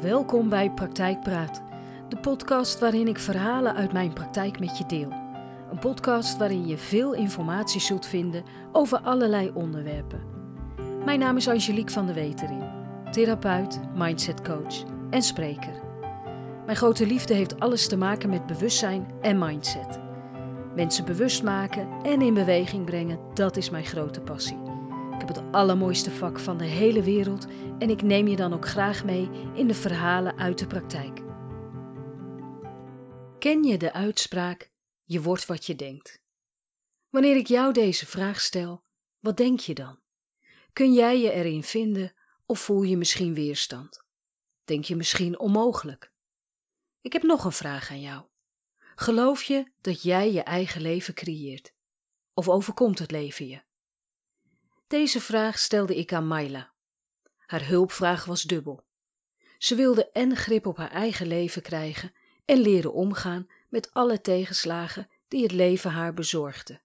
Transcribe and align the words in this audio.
Welkom 0.00 0.48
bij 0.48 0.70
Praktijkpraat, 0.70 1.62
de 2.08 2.16
podcast 2.16 2.78
waarin 2.78 3.08
ik 3.08 3.18
verhalen 3.18 3.74
uit 3.74 3.92
mijn 3.92 4.12
praktijk 4.12 4.60
met 4.60 4.78
je 4.78 4.86
deel. 4.86 5.12
Een 5.70 5.78
podcast 5.78 6.36
waarin 6.36 6.66
je 6.66 6.78
veel 6.78 7.14
informatie 7.14 7.80
zult 7.80 8.06
vinden 8.06 8.44
over 8.72 9.00
allerlei 9.00 9.50
onderwerpen. 9.54 10.20
Mijn 11.04 11.18
naam 11.18 11.36
is 11.36 11.48
Angelique 11.48 11.92
van 11.92 12.06
der 12.06 12.14
Wetering, 12.14 12.62
therapeut, 13.10 13.80
mindsetcoach 13.94 14.84
en 15.10 15.22
spreker. 15.22 15.80
Mijn 16.64 16.76
grote 16.76 17.06
liefde 17.06 17.34
heeft 17.34 17.60
alles 17.60 17.88
te 17.88 17.96
maken 17.96 18.30
met 18.30 18.46
bewustzijn 18.46 19.06
en 19.20 19.38
mindset. 19.38 20.00
Mensen 20.74 21.04
bewust 21.04 21.42
maken 21.42 21.88
en 22.02 22.22
in 22.22 22.34
beweging 22.34 22.84
brengen, 22.84 23.18
dat 23.34 23.56
is 23.56 23.70
mijn 23.70 23.86
grote 23.86 24.20
passie. 24.20 24.69
Ik 25.20 25.28
heb 25.28 25.36
het 25.36 25.54
allermooiste 25.54 26.10
vak 26.10 26.38
van 26.38 26.58
de 26.58 26.64
hele 26.64 27.02
wereld 27.02 27.46
en 27.78 27.90
ik 27.90 28.02
neem 28.02 28.28
je 28.28 28.36
dan 28.36 28.52
ook 28.52 28.68
graag 28.68 29.04
mee 29.04 29.30
in 29.54 29.66
de 29.66 29.74
verhalen 29.74 30.38
uit 30.38 30.58
de 30.58 30.66
praktijk. 30.66 31.20
Ken 33.38 33.62
je 33.62 33.76
de 33.78 33.92
uitspraak: 33.92 34.70
je 35.04 35.22
wordt 35.22 35.46
wat 35.46 35.66
je 35.66 35.76
denkt? 35.76 36.22
Wanneer 37.08 37.36
ik 37.36 37.46
jou 37.46 37.72
deze 37.72 38.06
vraag 38.06 38.40
stel, 38.40 38.84
wat 39.18 39.36
denk 39.36 39.60
je 39.60 39.74
dan? 39.74 39.98
Kun 40.72 40.92
jij 40.92 41.20
je 41.20 41.32
erin 41.32 41.62
vinden 41.62 42.12
of 42.46 42.60
voel 42.60 42.82
je 42.82 42.96
misschien 42.96 43.34
weerstand? 43.34 44.04
Denk 44.64 44.84
je 44.84 44.96
misschien 44.96 45.38
onmogelijk? 45.38 46.12
Ik 47.00 47.12
heb 47.12 47.22
nog 47.22 47.44
een 47.44 47.52
vraag 47.52 47.90
aan 47.90 48.00
jou. 48.00 48.24
Geloof 48.94 49.42
je 49.42 49.72
dat 49.80 50.02
jij 50.02 50.32
je 50.32 50.42
eigen 50.42 50.80
leven 50.80 51.14
creëert? 51.14 51.74
Of 52.34 52.48
overkomt 52.48 52.98
het 52.98 53.10
leven 53.10 53.46
je? 53.46 53.68
Deze 54.90 55.20
vraag 55.20 55.58
stelde 55.58 55.96
ik 55.96 56.12
aan 56.12 56.26
Maila. 56.26 56.72
Haar 57.38 57.66
hulpvraag 57.66 58.24
was 58.24 58.42
dubbel. 58.42 58.84
Ze 59.58 59.74
wilde 59.74 60.10
en 60.10 60.36
grip 60.36 60.66
op 60.66 60.76
haar 60.76 60.90
eigen 60.90 61.26
leven 61.26 61.62
krijgen 61.62 62.12
en 62.44 62.58
leren 62.58 62.92
omgaan 62.92 63.48
met 63.68 63.94
alle 63.94 64.20
tegenslagen 64.20 65.08
die 65.28 65.42
het 65.42 65.52
leven 65.52 65.90
haar 65.90 66.14
bezorgde. 66.14 66.80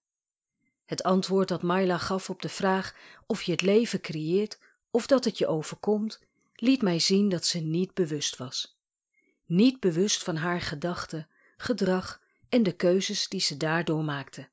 Het 0.86 1.04
antwoord 1.04 1.48
dat 1.48 1.62
Maila 1.62 1.98
gaf 1.98 2.30
op 2.30 2.42
de 2.42 2.50
vraag 2.50 2.96
of 3.26 3.42
je 3.42 3.52
het 3.52 3.62
leven 3.62 4.02
creëert 4.02 4.60
of 4.92 5.08
dat 5.08 5.24
het 5.26 5.38
je 5.38 5.48
overkomt, 5.48 6.20
liet 6.56 6.82
mij 6.82 7.00
zien 7.00 7.30
dat 7.30 7.46
ze 7.46 7.60
niet 7.60 7.94
bewust 7.94 8.38
was. 8.38 8.80
Niet 9.46 9.80
bewust 9.80 10.24
van 10.24 10.36
haar 10.36 10.62
gedachten, 10.62 11.28
gedrag 11.58 12.22
en 12.50 12.64
de 12.64 12.74
keuzes 12.76 13.28
die 13.28 13.42
ze 13.42 13.58
daardoor 13.58 14.04
maakte. 14.04 14.50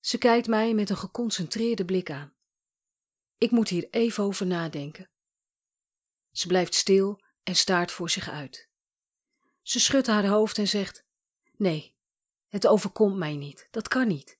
Ze 0.00 0.18
kijkt 0.18 0.46
mij 0.46 0.74
met 0.74 0.90
een 0.90 0.96
geconcentreerde 0.96 1.84
blik 1.84 2.10
aan. 2.10 2.32
Ik 3.38 3.50
moet 3.50 3.68
hier 3.68 3.88
even 3.90 4.24
over 4.24 4.46
nadenken. 4.46 5.10
Ze 6.30 6.46
blijft 6.46 6.74
stil 6.74 7.20
en 7.42 7.56
staart 7.56 7.92
voor 7.92 8.10
zich 8.10 8.28
uit. 8.28 8.68
Ze 9.62 9.80
schudt 9.80 10.06
haar 10.06 10.26
hoofd 10.26 10.58
en 10.58 10.68
zegt: 10.68 11.04
Nee, 11.56 11.94
het 12.48 12.66
overkomt 12.66 13.16
mij 13.16 13.36
niet, 13.36 13.68
dat 13.70 13.88
kan 13.88 14.08
niet. 14.08 14.38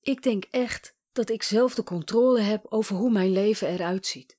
Ik 0.00 0.22
denk 0.22 0.44
echt 0.44 0.96
dat 1.12 1.30
ik 1.30 1.42
zelf 1.42 1.74
de 1.74 1.84
controle 1.84 2.40
heb 2.40 2.66
over 2.68 2.96
hoe 2.96 3.10
mijn 3.10 3.32
leven 3.32 3.68
eruit 3.68 4.06
ziet. 4.06 4.38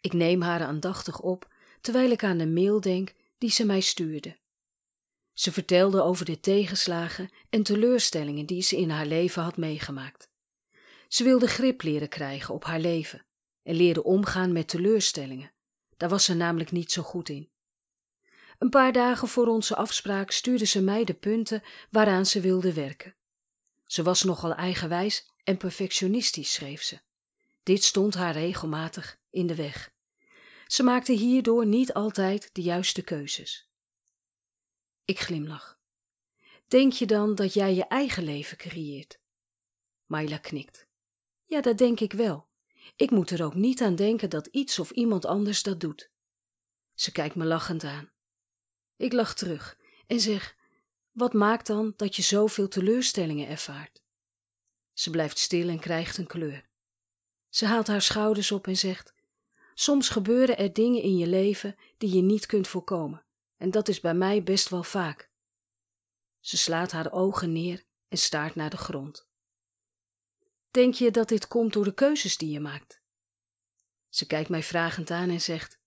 Ik 0.00 0.12
neem 0.12 0.42
haar 0.42 0.60
aandachtig 0.60 1.20
op 1.20 1.52
terwijl 1.80 2.10
ik 2.10 2.24
aan 2.24 2.38
de 2.38 2.46
mail 2.46 2.80
denk 2.80 3.14
die 3.38 3.50
ze 3.50 3.64
mij 3.64 3.80
stuurde. 3.80 4.38
Ze 5.34 5.52
vertelde 5.52 6.02
over 6.02 6.24
de 6.24 6.40
tegenslagen 6.40 7.30
en 7.50 7.62
teleurstellingen 7.62 8.46
die 8.46 8.62
ze 8.62 8.76
in 8.76 8.90
haar 8.90 9.06
leven 9.06 9.42
had 9.42 9.56
meegemaakt. 9.56 10.28
Ze 11.08 11.24
wilde 11.24 11.46
grip 11.46 11.82
leren 11.82 12.08
krijgen 12.08 12.54
op 12.54 12.64
haar 12.64 12.80
leven 12.80 13.26
en 13.62 13.74
leren 13.74 14.04
omgaan 14.04 14.52
met 14.52 14.68
teleurstellingen. 14.68 15.52
Daar 15.96 16.08
was 16.08 16.24
ze 16.24 16.34
namelijk 16.34 16.70
niet 16.70 16.92
zo 16.92 17.02
goed 17.02 17.28
in. 17.28 17.50
Een 18.58 18.68
paar 18.70 18.92
dagen 18.92 19.28
voor 19.28 19.46
onze 19.46 19.76
afspraak 19.76 20.30
stuurde 20.30 20.66
ze 20.66 20.82
mij 20.82 21.04
de 21.04 21.14
punten 21.14 21.62
waaraan 21.90 22.26
ze 22.26 22.40
wilde 22.40 22.72
werken. 22.72 23.14
Ze 23.84 24.02
was 24.02 24.22
nogal 24.22 24.54
eigenwijs 24.54 25.30
en 25.44 25.56
perfectionistisch, 25.56 26.52
schreef 26.52 26.82
ze. 26.82 27.00
Dit 27.62 27.84
stond 27.84 28.14
haar 28.14 28.32
regelmatig 28.32 29.18
in 29.30 29.46
de 29.46 29.54
weg. 29.54 29.92
Ze 30.66 30.82
maakte 30.82 31.12
hierdoor 31.12 31.66
niet 31.66 31.92
altijd 31.92 32.50
de 32.52 32.62
juiste 32.62 33.02
keuzes. 33.02 33.68
Ik 35.04 35.20
glimlach. 35.20 35.78
Denk 36.68 36.92
je 36.92 37.06
dan 37.06 37.34
dat 37.34 37.54
jij 37.54 37.74
je 37.74 37.86
eigen 37.86 38.24
leven 38.24 38.56
creëert? 38.56 39.20
Maila 40.06 40.38
knikt. 40.38 40.86
Ja, 41.44 41.60
dat 41.60 41.78
denk 41.78 42.00
ik 42.00 42.12
wel. 42.12 42.48
Ik 42.96 43.10
moet 43.10 43.30
er 43.30 43.44
ook 43.44 43.54
niet 43.54 43.82
aan 43.82 43.94
denken 43.94 44.30
dat 44.30 44.46
iets 44.46 44.78
of 44.78 44.90
iemand 44.90 45.24
anders 45.24 45.62
dat 45.62 45.80
doet. 45.80 46.10
Ze 46.94 47.12
kijkt 47.12 47.34
me 47.34 47.44
lachend 47.44 47.84
aan. 47.84 48.10
Ik 48.96 49.12
lach 49.12 49.34
terug 49.34 49.78
en 50.06 50.20
zeg: 50.20 50.56
Wat 51.12 51.32
maakt 51.32 51.66
dan 51.66 51.92
dat 51.96 52.16
je 52.16 52.22
zoveel 52.22 52.68
teleurstellingen 52.68 53.48
ervaart? 53.48 54.02
Ze 54.92 55.10
blijft 55.10 55.38
stil 55.38 55.68
en 55.68 55.80
krijgt 55.80 56.18
een 56.18 56.26
kleur. 56.26 56.68
Ze 57.48 57.66
haalt 57.66 57.86
haar 57.86 58.02
schouders 58.02 58.52
op 58.52 58.66
en 58.66 58.76
zegt: 58.76 59.14
Soms 59.74 60.08
gebeuren 60.08 60.58
er 60.58 60.72
dingen 60.72 61.02
in 61.02 61.16
je 61.16 61.26
leven 61.26 61.76
die 61.98 62.14
je 62.14 62.22
niet 62.22 62.46
kunt 62.46 62.68
voorkomen, 62.68 63.23
en 63.64 63.70
dat 63.70 63.88
is 63.88 64.00
bij 64.00 64.14
mij 64.14 64.42
best 64.42 64.68
wel 64.68 64.82
vaak. 64.82 65.30
Ze 66.40 66.56
slaat 66.56 66.92
haar 66.92 67.12
ogen 67.12 67.52
neer 67.52 67.84
en 68.08 68.18
staart 68.18 68.54
naar 68.54 68.70
de 68.70 68.76
grond. 68.76 69.28
Denk 70.70 70.94
je 70.94 71.10
dat 71.10 71.28
dit 71.28 71.46
komt 71.46 71.72
door 71.72 71.84
de 71.84 71.94
keuzes 71.94 72.36
die 72.36 72.50
je 72.50 72.60
maakt? 72.60 73.02
Ze 74.08 74.26
kijkt 74.26 74.48
mij 74.48 74.62
vragend 74.62 75.10
aan 75.10 75.30
en 75.30 75.40
zegt: 75.40 75.80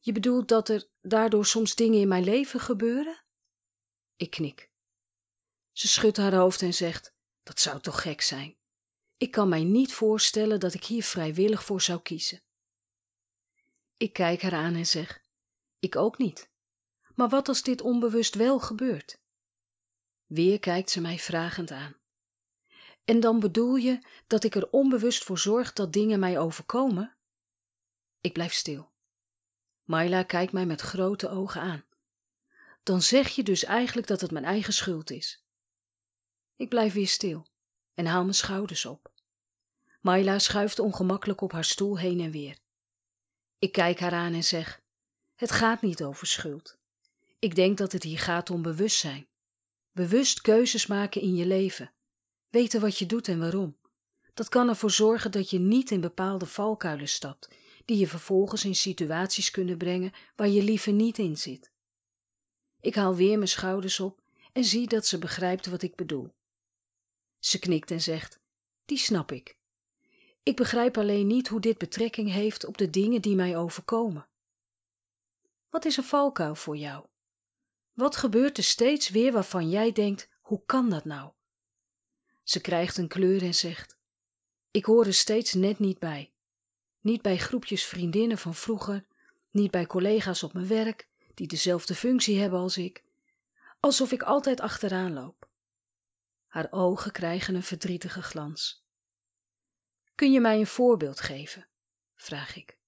Je 0.00 0.12
bedoelt 0.12 0.48
dat 0.48 0.68
er 0.68 0.88
daardoor 1.00 1.46
soms 1.46 1.74
dingen 1.74 2.00
in 2.00 2.08
mijn 2.08 2.24
leven 2.24 2.60
gebeuren? 2.60 3.24
Ik 4.16 4.30
knik. 4.30 4.70
Ze 5.72 5.88
schudt 5.88 6.16
haar 6.16 6.34
hoofd 6.34 6.62
en 6.62 6.74
zegt: 6.74 7.14
Dat 7.42 7.60
zou 7.60 7.80
toch 7.80 8.02
gek 8.02 8.20
zijn? 8.20 8.56
Ik 9.16 9.30
kan 9.30 9.48
mij 9.48 9.64
niet 9.64 9.92
voorstellen 9.92 10.60
dat 10.60 10.74
ik 10.74 10.84
hier 10.84 11.04
vrijwillig 11.04 11.64
voor 11.64 11.80
zou 11.80 12.00
kiezen. 12.00 12.42
Ik 13.96 14.12
kijk 14.12 14.42
haar 14.42 14.54
aan 14.54 14.74
en 14.74 14.86
zeg: 14.86 15.22
Ik 15.78 15.96
ook 15.96 16.18
niet. 16.18 16.49
Maar 17.14 17.28
wat 17.28 17.48
als 17.48 17.62
dit 17.62 17.80
onbewust 17.80 18.34
wel 18.34 18.58
gebeurt? 18.58 19.20
Weer 20.26 20.58
kijkt 20.58 20.90
ze 20.90 21.00
mij 21.00 21.18
vragend 21.18 21.70
aan. 21.70 21.96
En 23.04 23.20
dan 23.20 23.40
bedoel 23.40 23.76
je 23.76 23.98
dat 24.26 24.44
ik 24.44 24.54
er 24.54 24.70
onbewust 24.70 25.24
voor 25.24 25.38
zorg 25.38 25.72
dat 25.72 25.92
dingen 25.92 26.20
mij 26.20 26.38
overkomen? 26.38 27.16
Ik 28.20 28.32
blijf 28.32 28.52
stil. 28.52 28.90
Maila 29.84 30.22
kijkt 30.22 30.52
mij 30.52 30.66
met 30.66 30.80
grote 30.80 31.28
ogen 31.28 31.60
aan. 31.60 31.84
Dan 32.82 33.02
zeg 33.02 33.28
je 33.28 33.42
dus 33.42 33.64
eigenlijk 33.64 34.06
dat 34.06 34.20
het 34.20 34.30
mijn 34.30 34.44
eigen 34.44 34.72
schuld 34.72 35.10
is. 35.10 35.44
Ik 36.56 36.68
blijf 36.68 36.92
weer 36.92 37.08
stil 37.08 37.46
en 37.94 38.06
haal 38.06 38.22
mijn 38.22 38.34
schouders 38.34 38.84
op. 38.84 39.12
Maila 40.00 40.38
schuift 40.38 40.78
ongemakkelijk 40.78 41.40
op 41.40 41.52
haar 41.52 41.64
stoel 41.64 41.98
heen 41.98 42.20
en 42.20 42.30
weer. 42.30 42.58
Ik 43.58 43.72
kijk 43.72 44.00
haar 44.00 44.12
aan 44.12 44.32
en 44.32 44.44
zeg: 44.44 44.82
Het 45.34 45.50
gaat 45.50 45.82
niet 45.82 46.02
over 46.02 46.26
schuld. 46.26 46.78
Ik 47.40 47.54
denk 47.54 47.78
dat 47.78 47.92
het 47.92 48.02
hier 48.02 48.18
gaat 48.18 48.50
om 48.50 48.62
bewustzijn. 48.62 49.28
Bewust 49.92 50.40
keuzes 50.40 50.86
maken 50.86 51.20
in 51.20 51.34
je 51.34 51.46
leven. 51.46 51.92
Weten 52.48 52.80
wat 52.80 52.98
je 52.98 53.06
doet 53.06 53.28
en 53.28 53.38
waarom. 53.38 53.78
Dat 54.34 54.48
kan 54.48 54.68
ervoor 54.68 54.90
zorgen 54.90 55.30
dat 55.32 55.50
je 55.50 55.58
niet 55.58 55.90
in 55.90 56.00
bepaalde 56.00 56.46
valkuilen 56.46 57.08
stapt, 57.08 57.48
die 57.84 57.98
je 57.98 58.06
vervolgens 58.06 58.64
in 58.64 58.74
situaties 58.74 59.50
kunnen 59.50 59.78
brengen 59.78 60.12
waar 60.36 60.48
je 60.48 60.62
liever 60.62 60.92
niet 60.92 61.18
in 61.18 61.36
zit. 61.36 61.72
Ik 62.80 62.94
haal 62.94 63.14
weer 63.14 63.36
mijn 63.36 63.48
schouders 63.48 64.00
op 64.00 64.22
en 64.52 64.64
zie 64.64 64.86
dat 64.86 65.06
ze 65.06 65.18
begrijpt 65.18 65.66
wat 65.66 65.82
ik 65.82 65.94
bedoel. 65.94 66.34
Ze 67.38 67.58
knikt 67.58 67.90
en 67.90 68.00
zegt: 68.00 68.40
Die 68.84 68.98
snap 68.98 69.32
ik. 69.32 69.56
Ik 70.42 70.56
begrijp 70.56 70.98
alleen 70.98 71.26
niet 71.26 71.48
hoe 71.48 71.60
dit 71.60 71.78
betrekking 71.78 72.30
heeft 72.30 72.64
op 72.64 72.78
de 72.78 72.90
dingen 72.90 73.22
die 73.22 73.34
mij 73.34 73.56
overkomen. 73.56 74.28
Wat 75.70 75.84
is 75.84 75.96
een 75.96 76.04
valkuil 76.04 76.54
voor 76.54 76.76
jou? 76.76 77.08
Wat 77.92 78.16
gebeurt 78.16 78.56
er 78.56 78.64
steeds 78.64 79.08
weer 79.08 79.32
waarvan 79.32 79.70
jij 79.70 79.92
denkt: 79.92 80.28
hoe 80.40 80.62
kan 80.66 80.90
dat 80.90 81.04
nou? 81.04 81.32
Ze 82.42 82.60
krijgt 82.60 82.96
een 82.96 83.08
kleur 83.08 83.42
en 83.42 83.54
zegt: 83.54 83.98
Ik 84.70 84.84
hoor 84.84 85.06
er 85.06 85.14
steeds 85.14 85.52
net 85.52 85.78
niet 85.78 85.98
bij. 85.98 86.32
Niet 87.00 87.22
bij 87.22 87.36
groepjes 87.36 87.84
vriendinnen 87.84 88.38
van 88.38 88.54
vroeger, 88.54 89.06
niet 89.50 89.70
bij 89.70 89.86
collega's 89.86 90.42
op 90.42 90.52
mijn 90.52 90.66
werk 90.66 91.08
die 91.34 91.46
dezelfde 91.46 91.94
functie 91.94 92.40
hebben 92.40 92.58
als 92.58 92.76
ik, 92.76 93.04
alsof 93.80 94.12
ik 94.12 94.22
altijd 94.22 94.60
achteraan 94.60 95.12
loop. 95.12 95.48
Haar 96.46 96.68
ogen 96.70 97.12
krijgen 97.12 97.54
een 97.54 97.62
verdrietige 97.62 98.22
glans. 98.22 98.84
Kun 100.14 100.32
je 100.32 100.40
mij 100.40 100.58
een 100.58 100.66
voorbeeld 100.66 101.20
geven? 101.20 101.68
vraag 102.14 102.56
ik. 102.56 102.78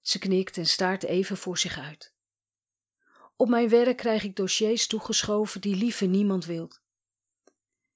Ze 0.00 0.18
knikt 0.18 0.56
en 0.56 0.66
staart 0.66 1.02
even 1.02 1.36
voor 1.36 1.58
zich 1.58 1.78
uit. 1.78 2.11
Op 3.42 3.48
mijn 3.48 3.68
werk 3.68 3.96
krijg 3.96 4.22
ik 4.24 4.36
dossiers 4.36 4.86
toegeschoven 4.86 5.60
die 5.60 5.76
liever 5.76 6.06
niemand 6.06 6.44
wilt. 6.44 6.80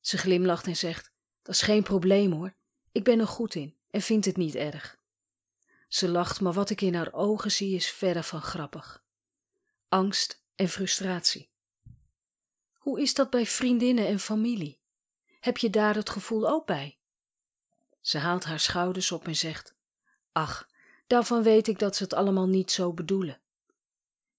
Ze 0.00 0.18
glimlacht 0.18 0.66
en 0.66 0.76
zegt: 0.76 1.12
Dat 1.42 1.54
is 1.54 1.60
geen 1.62 1.82
probleem 1.82 2.32
hoor. 2.32 2.54
Ik 2.92 3.04
ben 3.04 3.20
er 3.20 3.26
goed 3.26 3.54
in 3.54 3.76
en 3.90 4.02
vind 4.02 4.24
het 4.24 4.36
niet 4.36 4.54
erg. 4.54 4.98
Ze 5.88 6.08
lacht, 6.08 6.40
maar 6.40 6.52
wat 6.52 6.70
ik 6.70 6.80
in 6.80 6.94
haar 6.94 7.12
ogen 7.12 7.50
zie 7.50 7.74
is 7.74 7.90
verre 7.90 8.22
van 8.22 8.42
grappig. 8.42 9.04
Angst 9.88 10.42
en 10.54 10.68
frustratie. 10.68 11.50
Hoe 12.74 13.00
is 13.00 13.14
dat 13.14 13.30
bij 13.30 13.46
vriendinnen 13.46 14.06
en 14.06 14.20
familie? 14.20 14.80
Heb 15.40 15.58
je 15.58 15.70
daar 15.70 15.94
het 15.94 16.10
gevoel 16.10 16.48
ook 16.48 16.66
bij? 16.66 16.98
Ze 18.00 18.18
haalt 18.18 18.44
haar 18.44 18.60
schouders 18.60 19.12
op 19.12 19.26
en 19.26 19.36
zegt: 19.36 19.74
Ach, 20.32 20.68
daarvan 21.06 21.42
weet 21.42 21.68
ik 21.68 21.78
dat 21.78 21.96
ze 21.96 22.02
het 22.02 22.14
allemaal 22.14 22.48
niet 22.48 22.70
zo 22.70 22.92
bedoelen. 22.92 23.40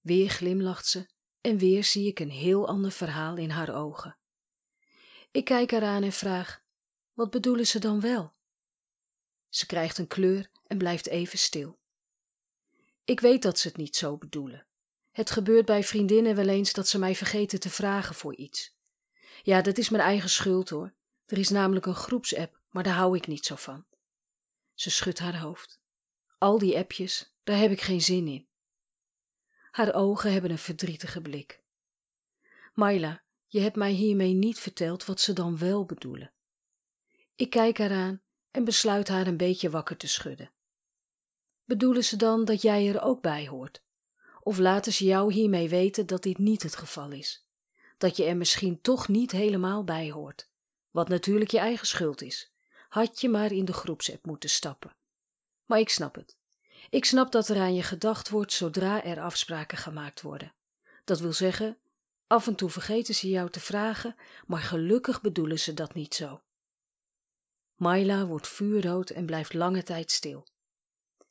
Weer 0.07 0.29
glimlacht 0.29 0.87
ze 0.87 1.07
en 1.41 1.57
weer 1.57 1.83
zie 1.83 2.07
ik 2.07 2.19
een 2.19 2.29
heel 2.29 2.67
ander 2.67 2.91
verhaal 2.91 3.37
in 3.37 3.49
haar 3.49 3.75
ogen. 3.75 4.17
Ik 5.31 5.45
kijk 5.45 5.71
haar 5.71 5.83
aan 5.83 6.03
en 6.03 6.11
vraag: 6.11 6.61
Wat 7.13 7.29
bedoelen 7.29 7.67
ze 7.67 7.79
dan 7.79 7.99
wel? 7.99 8.33
Ze 9.49 9.65
krijgt 9.65 9.97
een 9.97 10.07
kleur 10.07 10.49
en 10.67 10.77
blijft 10.77 11.07
even 11.07 11.39
stil. 11.39 11.79
Ik 13.03 13.19
weet 13.19 13.41
dat 13.41 13.59
ze 13.59 13.67
het 13.67 13.77
niet 13.77 13.95
zo 13.95 14.17
bedoelen. 14.17 14.67
Het 15.11 15.31
gebeurt 15.31 15.65
bij 15.65 15.83
vriendinnen 15.83 16.35
wel 16.35 16.47
eens 16.47 16.73
dat 16.73 16.87
ze 16.87 16.99
mij 16.99 17.15
vergeten 17.15 17.59
te 17.59 17.69
vragen 17.69 18.15
voor 18.15 18.35
iets. 18.35 18.75
Ja, 19.43 19.61
dat 19.61 19.77
is 19.77 19.89
mijn 19.89 20.03
eigen 20.03 20.29
schuld 20.29 20.69
hoor. 20.69 20.93
Er 21.25 21.37
is 21.37 21.49
namelijk 21.49 21.85
een 21.85 21.95
groepsapp, 21.95 22.59
maar 22.69 22.83
daar 22.83 22.95
hou 22.95 23.17
ik 23.17 23.27
niet 23.27 23.45
zo 23.45 23.55
van. 23.55 23.85
Ze 24.73 24.89
schudt 24.89 25.19
haar 25.19 25.39
hoofd. 25.39 25.79
Al 26.37 26.57
die 26.57 26.77
appjes, 26.77 27.33
daar 27.43 27.57
heb 27.57 27.71
ik 27.71 27.81
geen 27.81 28.01
zin 28.01 28.27
in. 28.27 28.46
Haar 29.77 29.93
ogen 29.93 30.31
hebben 30.31 30.51
een 30.51 30.57
verdrietige 30.57 31.21
blik. 31.21 31.61
Maila, 32.73 33.23
je 33.47 33.59
hebt 33.59 33.75
mij 33.75 33.91
hiermee 33.91 34.33
niet 34.33 34.59
verteld 34.59 35.05
wat 35.05 35.19
ze 35.19 35.33
dan 35.33 35.57
wel 35.57 35.85
bedoelen. 35.85 36.33
Ik 37.35 37.49
kijk 37.49 37.77
haar 37.77 37.91
aan 37.91 38.21
en 38.51 38.63
besluit 38.63 39.07
haar 39.07 39.27
een 39.27 39.37
beetje 39.37 39.69
wakker 39.69 39.97
te 39.97 40.07
schudden. 40.07 40.51
Bedoelen 41.63 42.03
ze 42.03 42.15
dan 42.15 42.45
dat 42.45 42.61
jij 42.61 42.87
er 42.87 43.01
ook 43.01 43.21
bij 43.21 43.47
hoort? 43.47 43.83
Of 44.41 44.57
laten 44.57 44.93
ze 44.93 45.05
jou 45.05 45.33
hiermee 45.33 45.69
weten 45.69 46.05
dat 46.05 46.23
dit 46.23 46.37
niet 46.37 46.63
het 46.63 46.75
geval 46.75 47.11
is? 47.11 47.47
Dat 47.97 48.17
je 48.17 48.25
er 48.25 48.37
misschien 48.37 48.81
toch 48.81 49.07
niet 49.07 49.31
helemaal 49.31 49.83
bij 49.83 50.11
hoort? 50.11 50.49
Wat 50.91 51.09
natuurlijk 51.09 51.51
je 51.51 51.59
eigen 51.59 51.87
schuld 51.87 52.21
is. 52.21 52.51
Had 52.89 53.21
je 53.21 53.29
maar 53.29 53.51
in 53.51 53.65
de 53.65 53.73
groepsapp 53.73 54.25
moeten 54.25 54.49
stappen. 54.49 54.95
Maar 55.65 55.79
ik 55.79 55.89
snap 55.89 56.15
het. 56.15 56.36
Ik 56.89 57.05
snap 57.05 57.31
dat 57.31 57.47
er 57.47 57.59
aan 57.59 57.75
je 57.75 57.83
gedacht 57.83 58.29
wordt 58.29 58.53
zodra 58.53 59.03
er 59.03 59.21
afspraken 59.21 59.77
gemaakt 59.77 60.21
worden. 60.21 60.53
Dat 61.03 61.19
wil 61.19 61.33
zeggen, 61.33 61.77
af 62.27 62.47
en 62.47 62.55
toe 62.55 62.69
vergeten 62.69 63.15
ze 63.15 63.29
jou 63.29 63.49
te 63.49 63.59
vragen, 63.59 64.15
maar 64.45 64.61
gelukkig 64.61 65.21
bedoelen 65.21 65.59
ze 65.59 65.73
dat 65.73 65.93
niet 65.93 66.15
zo. 66.15 66.41
Maila 67.75 68.25
wordt 68.25 68.47
vuurrood 68.47 69.09
en 69.09 69.25
blijft 69.25 69.53
lange 69.53 69.83
tijd 69.83 70.11
stil. 70.11 70.47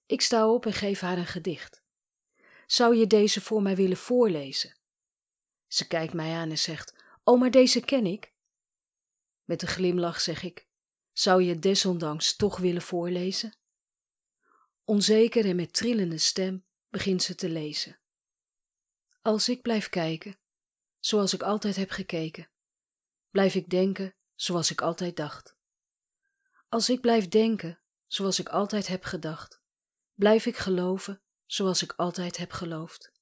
Ik 0.06 0.20
sta 0.20 0.48
op 0.48 0.66
en 0.66 0.72
geef 0.72 1.00
haar 1.00 1.18
een 1.18 1.26
gedicht. 1.26 1.82
Zou 2.66 2.96
je 2.96 3.06
deze 3.06 3.40
voor 3.40 3.62
mij 3.62 3.76
willen 3.76 3.96
voorlezen? 3.96 4.76
Ze 5.66 5.86
kijkt 5.86 6.12
mij 6.12 6.34
aan 6.34 6.50
en 6.50 6.58
zegt: 6.58 6.94
Oh, 7.24 7.40
maar 7.40 7.50
deze 7.50 7.80
ken 7.80 8.06
ik. 8.06 8.32
Met 9.44 9.62
een 9.62 9.68
glimlach 9.68 10.20
zeg 10.20 10.42
ik: 10.42 10.66
Zou 11.12 11.42
je 11.42 11.58
desondanks 11.58 12.36
toch 12.36 12.58
willen 12.58 12.82
voorlezen? 12.82 13.54
Onzeker 14.88 15.44
en 15.44 15.56
met 15.56 15.72
trillende 15.72 16.18
stem 16.18 16.64
begint 16.88 17.22
ze 17.22 17.34
te 17.34 17.48
lezen. 17.48 17.98
Als 19.22 19.48
ik 19.48 19.62
blijf 19.62 19.88
kijken, 19.88 20.38
zoals 20.98 21.32
ik 21.32 21.42
altijd 21.42 21.76
heb 21.76 21.90
gekeken, 21.90 22.48
blijf 23.30 23.54
ik 23.54 23.70
denken 23.70 24.14
zoals 24.34 24.70
ik 24.70 24.80
altijd 24.80 25.16
dacht. 25.16 25.56
Als 26.68 26.90
ik 26.90 27.00
blijf 27.00 27.28
denken 27.28 27.80
zoals 28.06 28.38
ik 28.38 28.48
altijd 28.48 28.86
heb 28.86 29.04
gedacht, 29.04 29.60
blijf 30.14 30.46
ik 30.46 30.56
geloven 30.56 31.22
zoals 31.46 31.82
ik 31.82 31.92
altijd 31.92 32.36
heb 32.36 32.52
geloofd. 32.52 33.12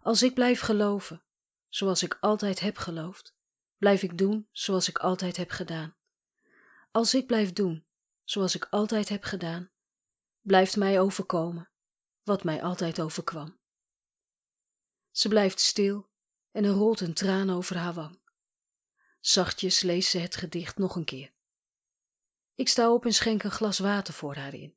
Als 0.00 0.22
ik 0.22 0.34
blijf 0.34 0.60
geloven 0.60 1.22
zoals 1.68 2.02
ik 2.02 2.16
altijd 2.20 2.60
heb 2.60 2.76
geloofd, 2.76 3.36
blijf 3.78 4.02
ik 4.02 4.18
doen 4.18 4.48
zoals 4.52 4.88
ik 4.88 4.98
altijd 4.98 5.36
heb 5.36 5.50
gedaan. 5.50 5.96
Als 6.90 7.14
ik 7.14 7.26
blijf 7.26 7.52
doen 7.52 7.86
zoals 8.24 8.54
ik 8.54 8.66
altijd 8.70 9.08
heb 9.08 9.24
gedaan, 9.24 9.70
blijft 10.46 10.76
mij 10.76 11.00
overkomen 11.00 11.70
wat 12.22 12.44
mij 12.44 12.62
altijd 12.62 13.00
overkwam. 13.00 13.60
Ze 15.10 15.28
blijft 15.28 15.60
stil 15.60 16.10
en 16.50 16.64
er 16.64 16.70
rolt 16.70 17.00
een 17.00 17.14
traan 17.14 17.50
over 17.50 17.76
haar 17.76 17.92
wang. 17.92 18.20
Zachtjes 19.20 19.80
leest 19.80 20.10
ze 20.10 20.18
het 20.18 20.36
gedicht 20.36 20.78
nog 20.78 20.96
een 20.96 21.04
keer. 21.04 21.32
Ik 22.54 22.68
sta 22.68 22.92
op 22.92 23.04
en 23.04 23.12
schenk 23.12 23.42
een 23.42 23.50
glas 23.50 23.78
water 23.78 24.14
voor 24.14 24.34
haar 24.34 24.54
in. 24.54 24.76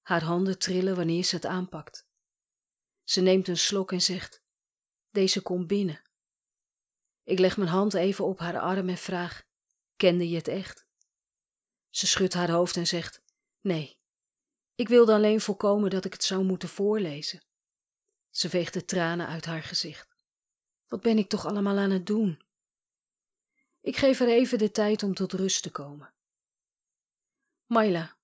Haar 0.00 0.22
handen 0.22 0.58
trillen 0.58 0.96
wanneer 0.96 1.24
ze 1.24 1.34
het 1.34 1.46
aanpakt. 1.46 2.08
Ze 3.04 3.20
neemt 3.20 3.48
een 3.48 3.58
slok 3.58 3.92
en 3.92 4.02
zegt: 4.02 4.42
Deze 5.10 5.42
komt 5.42 5.66
binnen. 5.66 6.02
Ik 7.22 7.38
leg 7.38 7.56
mijn 7.56 7.70
hand 7.70 7.94
even 7.94 8.24
op 8.24 8.38
haar 8.38 8.58
arm 8.58 8.88
en 8.88 8.98
vraag: 8.98 9.42
Kende 9.96 10.28
je 10.28 10.36
het 10.36 10.48
echt? 10.48 10.86
Ze 11.90 12.06
schudt 12.06 12.34
haar 12.34 12.50
hoofd 12.50 12.76
en 12.76 12.86
zegt: 12.86 13.22
Nee, 13.60 13.99
ik 14.80 14.88
wilde 14.88 15.12
alleen 15.12 15.40
voorkomen 15.40 15.90
dat 15.90 16.04
ik 16.04 16.12
het 16.12 16.24
zou 16.24 16.44
moeten 16.44 16.68
voorlezen. 16.68 17.42
Ze 18.30 18.48
veegt 18.48 18.72
de 18.72 18.84
tranen 18.84 19.26
uit 19.26 19.44
haar 19.44 19.62
gezicht. 19.62 20.08
Wat 20.88 21.00
ben 21.00 21.18
ik 21.18 21.28
toch 21.28 21.46
allemaal 21.46 21.78
aan 21.78 21.90
het 21.90 22.06
doen? 22.06 22.42
Ik 23.80 23.96
geef 23.96 24.18
haar 24.18 24.28
even 24.28 24.58
de 24.58 24.70
tijd 24.70 25.02
om 25.02 25.14
tot 25.14 25.32
rust 25.32 25.62
te 25.62 25.70
komen. 25.70 26.12
Maila, 27.66 28.16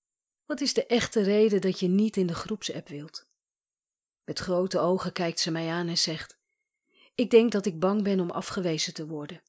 wat 0.44 0.61
is 0.61 0.75
de 0.75 0.87
echte 0.87 1.23
reden 1.23 1.61
dat 1.61 1.81
je 1.81 1.88
niet 1.88 2.17
in 2.17 2.26
de 2.26 2.35
groepsapp 2.35 2.88
wilt? 2.88 3.26
Met 4.25 4.38
grote 4.38 4.79
ogen 4.79 5.12
kijkt 5.12 5.41
ze 5.41 5.50
mij 5.50 5.70
aan 5.70 5.88
en 5.88 5.99
zegt: 5.99 6.38
Ik 7.14 7.31
denk 7.31 7.52
dat 7.52 7.67
ik 7.67 7.81
bang 7.81 8.02
ben 8.02 8.20
om 8.20 8.31
afgewezen 8.31 8.94
te 8.94 9.06
worden. 9.06 9.43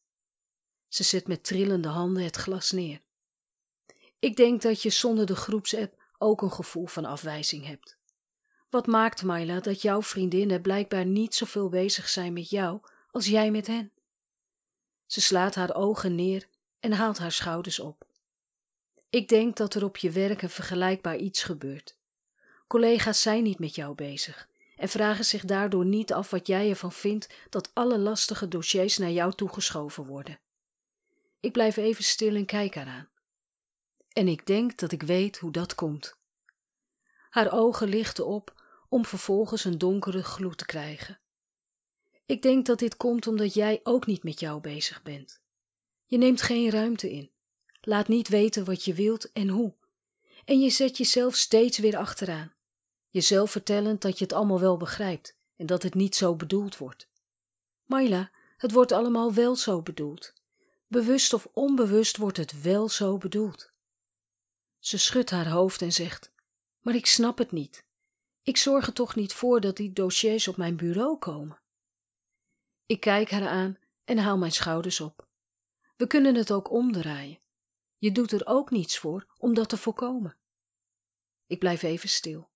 Ze 0.88 1.04
zet 1.04 1.28
met 1.28 1.44
trillende 1.44 1.88
handen 1.88 2.24
het 2.24 2.36
glas 2.36 2.72
neer. 2.72 3.02
Ik 4.20 4.36
denk 4.36 4.62
dat 4.62 4.82
je 4.82 4.90
zonder 4.90 5.26
de 5.26 5.36
groepsapp 5.36 6.06
ook 6.18 6.42
een 6.42 6.52
gevoel 6.52 6.86
van 6.86 7.06
afwijzing 7.06 7.66
hebt. 7.66 7.98
Wat 8.70 8.88
maakt, 8.88 9.24
Myla, 9.24 9.60
dat 9.60 9.82
jouw 9.82 10.02
vriendinnen 10.02 10.62
blijkbaar 10.62 11.06
niet 11.06 11.36
zoveel 11.36 11.70
bezig 11.70 12.10
zijn 12.10 12.34
met 12.34 12.50
jou 12.50 12.80
als 13.12 13.26
jij 13.26 13.52
met 13.52 13.68
hen? 13.68 13.92
Ze 15.06 15.22
slaat 15.22 15.56
haar 15.56 15.76
ogen 15.76 16.16
neer 16.16 16.48
en 16.80 16.92
haalt 16.92 17.18
haar 17.18 17.32
schouders 17.32 17.80
op. 17.80 18.06
Ik 19.10 19.28
denk 19.28 19.58
dat 19.58 19.74
er 19.74 19.84
op 19.84 19.98
je 19.98 20.12
werk 20.12 20.42
een 20.42 20.50
vergelijkbaar 20.50 21.18
iets 21.18 21.44
gebeurt. 21.44 21.98
Collega's 22.68 23.22
zijn 23.22 23.44
niet 23.44 23.60
met 23.60 23.76
jou 23.76 23.96
bezig 23.96 24.50
en 24.76 24.90
vragen 24.90 25.26
zich 25.26 25.46
daardoor 25.46 25.86
niet 25.86 26.14
af 26.14 26.30
wat 26.30 26.48
jij 26.48 26.70
ervan 26.70 26.92
vindt 26.92 27.34
dat 27.50 27.72
alle 27.74 28.00
lastige 28.00 28.48
dossiers 28.48 28.98
naar 28.98 29.12
jou 29.12 29.34
toegeschoven 29.34 30.06
worden. 30.06 30.40
Ik 31.40 31.52
blijf 31.52 31.78
even 31.78 32.04
stil 32.04 32.36
en 32.36 32.46
kijk 32.46 32.76
haar 32.76 32.88
aan. 32.88 33.10
En 34.14 34.28
ik 34.28 34.46
denk 34.46 34.78
dat 34.78 34.92
ik 34.92 35.04
weet 35.04 35.38
hoe 35.38 35.52
dat 35.52 35.76
komt. 35.76 36.17
Haar 37.38 37.54
ogen 37.54 37.88
lichten 37.88 38.26
op 38.26 38.62
om 38.90 39.06
vervolgens 39.06 39.66
een 39.66 39.78
donkere 39.78 40.24
gloed 40.24 40.58
te 40.58 40.66
krijgen. 40.66 41.20
Ik 42.26 42.42
denk 42.42 42.66
dat 42.66 42.80
dit 42.80 42.98
komt 42.98 43.28
omdat 43.28 43.54
jij 43.54 43.80
ook 43.84 44.06
niet 44.06 44.24
met 44.24 44.40
jou 44.40 44.62
bezig 44.62 45.04
bent. 45.04 45.42
Je 46.06 46.18
neemt 46.18 46.42
geen 46.42 46.70
ruimte 46.70 47.12
in, 47.12 47.32
laat 47.82 48.08
niet 48.08 48.28
weten 48.28 48.66
wat 48.66 48.86
je 48.86 48.94
wilt 48.94 49.32
en 49.32 49.48
hoe, 49.48 49.74
en 50.46 50.60
je 50.60 50.70
zet 50.70 50.98
jezelf 50.98 51.36
steeds 51.36 51.78
weer 51.78 51.98
achteraan, 51.98 52.54
jezelf 53.10 53.52
vertellend 53.52 54.02
dat 54.02 54.18
je 54.18 54.24
het 54.24 54.34
allemaal 54.34 54.60
wel 54.60 54.78
begrijpt 54.78 55.38
en 55.56 55.66
dat 55.66 55.84
het 55.84 55.94
niet 55.94 56.16
zo 56.16 56.36
bedoeld 56.36 56.78
wordt. 56.78 57.08
Maila, 57.86 58.32
het 58.58 58.72
wordt 58.72 58.92
allemaal 58.92 59.34
wel 59.34 59.56
zo 59.56 59.82
bedoeld. 59.82 60.34
Bewust 60.88 61.34
of 61.34 61.48
onbewust 61.54 62.18
wordt 62.18 62.38
het 62.38 62.62
wel 62.62 62.90
zo 62.90 63.18
bedoeld. 63.18 63.72
Ze 64.80 64.98
schudt 64.98 65.30
haar 65.30 65.50
hoofd 65.50 65.82
en 65.82 65.94
zegt: 65.94 66.36
Maar 66.88 66.96
ik 66.96 67.06
snap 67.06 67.38
het 67.38 67.52
niet. 67.52 67.86
Ik 68.42 68.58
zorg 68.58 68.88
er 68.88 68.94
toch 68.94 69.16
niet 69.16 69.34
voor 69.34 69.62
dat 69.62 69.76
die 69.76 69.94
dossiers 69.94 70.48
op 70.48 70.58
mijn 70.58 70.78
bureau 70.78 71.18
komen. 71.18 71.62
Ik 72.86 73.00
kijk 73.00 73.32
haar 73.32 73.48
aan 73.48 73.78
en 74.04 74.18
haal 74.18 74.38
mijn 74.38 74.52
schouders 74.52 75.00
op. 75.00 75.28
We 75.96 76.08
kunnen 76.08 76.36
het 76.36 76.52
ook 76.52 76.72
omdraaien. 76.72 77.40
Je 77.98 78.12
doet 78.12 78.32
er 78.32 78.46
ook 78.46 78.70
niets 78.70 78.98
voor 78.98 79.34
om 79.38 79.54
dat 79.54 79.70
te 79.70 79.78
voorkomen. 79.78 80.38
Ik 81.48 81.60
blijf 81.60 81.84
even 81.84 82.10
stil. 82.10 82.50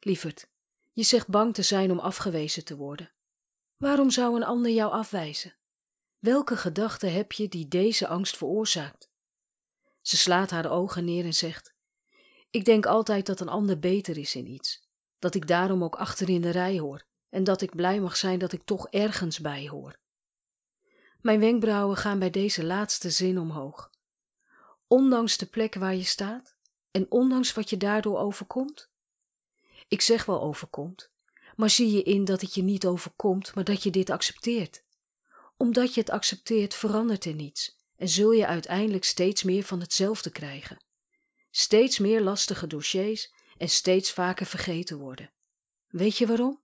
Lieverd, 0.00 0.48
je 0.92 1.02
zegt 1.02 1.28
bang 1.28 1.54
te 1.54 1.62
zijn 1.62 1.90
om 1.90 1.98
afgewezen 1.98 2.64
te 2.64 2.76
worden. 2.76 3.12
Waarom 3.76 4.10
zou 4.10 4.36
een 4.36 4.44
ander 4.44 4.72
jou 4.72 4.92
afwijzen? 4.92 5.56
Welke 6.18 6.56
gedachte 6.56 7.06
heb 7.06 7.32
je 7.32 7.48
die 7.48 7.68
deze 7.68 8.08
angst 8.08 8.36
veroorzaakt? 8.36 9.10
Ze 10.00 10.16
slaat 10.16 10.50
haar 10.50 10.70
ogen 10.70 11.04
neer 11.04 11.24
en 11.24 11.34
zegt: 11.34 11.74
Ik 12.52 12.64
denk 12.64 12.86
altijd 12.86 13.26
dat 13.26 13.40
een 13.40 13.48
ander 13.48 13.78
beter 13.78 14.18
is 14.18 14.34
in 14.34 14.46
iets, 14.46 14.82
dat 15.18 15.34
ik 15.34 15.46
daarom 15.46 15.84
ook 15.84 15.96
achter 15.96 16.28
in 16.28 16.40
de 16.40 16.50
rij 16.50 16.78
hoor 16.78 17.04
en 17.28 17.44
dat 17.44 17.62
ik 17.62 17.76
blij 17.76 18.00
mag 18.00 18.16
zijn 18.16 18.38
dat 18.38 18.52
ik 18.52 18.62
toch 18.62 18.88
ergens 18.88 19.40
bij 19.40 19.68
hoor. 19.68 19.98
Mijn 21.20 21.40
wenkbrauwen 21.40 21.96
gaan 21.96 22.18
bij 22.18 22.30
deze 22.30 22.64
laatste 22.64 23.10
zin 23.10 23.38
omhoog. 23.38 23.90
Ondanks 24.86 25.36
de 25.36 25.46
plek 25.46 25.74
waar 25.74 25.94
je 25.94 26.04
staat 26.04 26.56
en 26.90 27.06
ondanks 27.10 27.52
wat 27.52 27.70
je 27.70 27.76
daardoor 27.76 28.18
overkomt, 28.18 28.90
Ik 29.88 30.00
zeg 30.00 30.24
wel 30.24 30.42
overkomt, 30.42 31.10
maar 31.56 31.70
zie 31.70 31.90
je 31.90 32.02
in 32.02 32.24
dat 32.24 32.40
het 32.40 32.54
je 32.54 32.62
niet 32.62 32.86
overkomt, 32.86 33.54
maar 33.54 33.64
dat 33.64 33.82
je 33.82 33.90
dit 33.90 34.10
accepteert. 34.10 34.84
Omdat 35.56 35.94
je 35.94 36.00
het 36.00 36.10
accepteert, 36.10 36.74
verandert 36.74 37.24
er 37.24 37.34
niets 37.34 37.78
en 37.96 38.08
zul 38.08 38.30
je 38.32 38.46
uiteindelijk 38.46 39.04
steeds 39.04 39.42
meer 39.42 39.62
van 39.62 39.80
hetzelfde 39.80 40.30
krijgen. 40.30 40.90
Steeds 41.54 41.98
meer 41.98 42.20
lastige 42.20 42.66
dossiers 42.66 43.32
en 43.56 43.68
steeds 43.68 44.12
vaker 44.12 44.46
vergeten 44.46 44.98
worden. 44.98 45.30
Weet 45.88 46.18
je 46.18 46.26
waarom? 46.26 46.60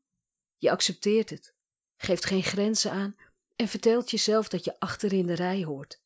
Je 0.56 0.70
accepteert 0.70 1.30
het, 1.30 1.54
geeft 1.96 2.24
geen 2.24 2.42
grenzen 2.42 2.90
aan 2.90 3.16
en 3.56 3.68
vertelt 3.68 4.10
jezelf 4.10 4.48
dat 4.48 4.64
je 4.64 4.80
achter 4.80 5.12
in 5.12 5.26
de 5.26 5.34
rij 5.34 5.64
hoort. 5.64 6.00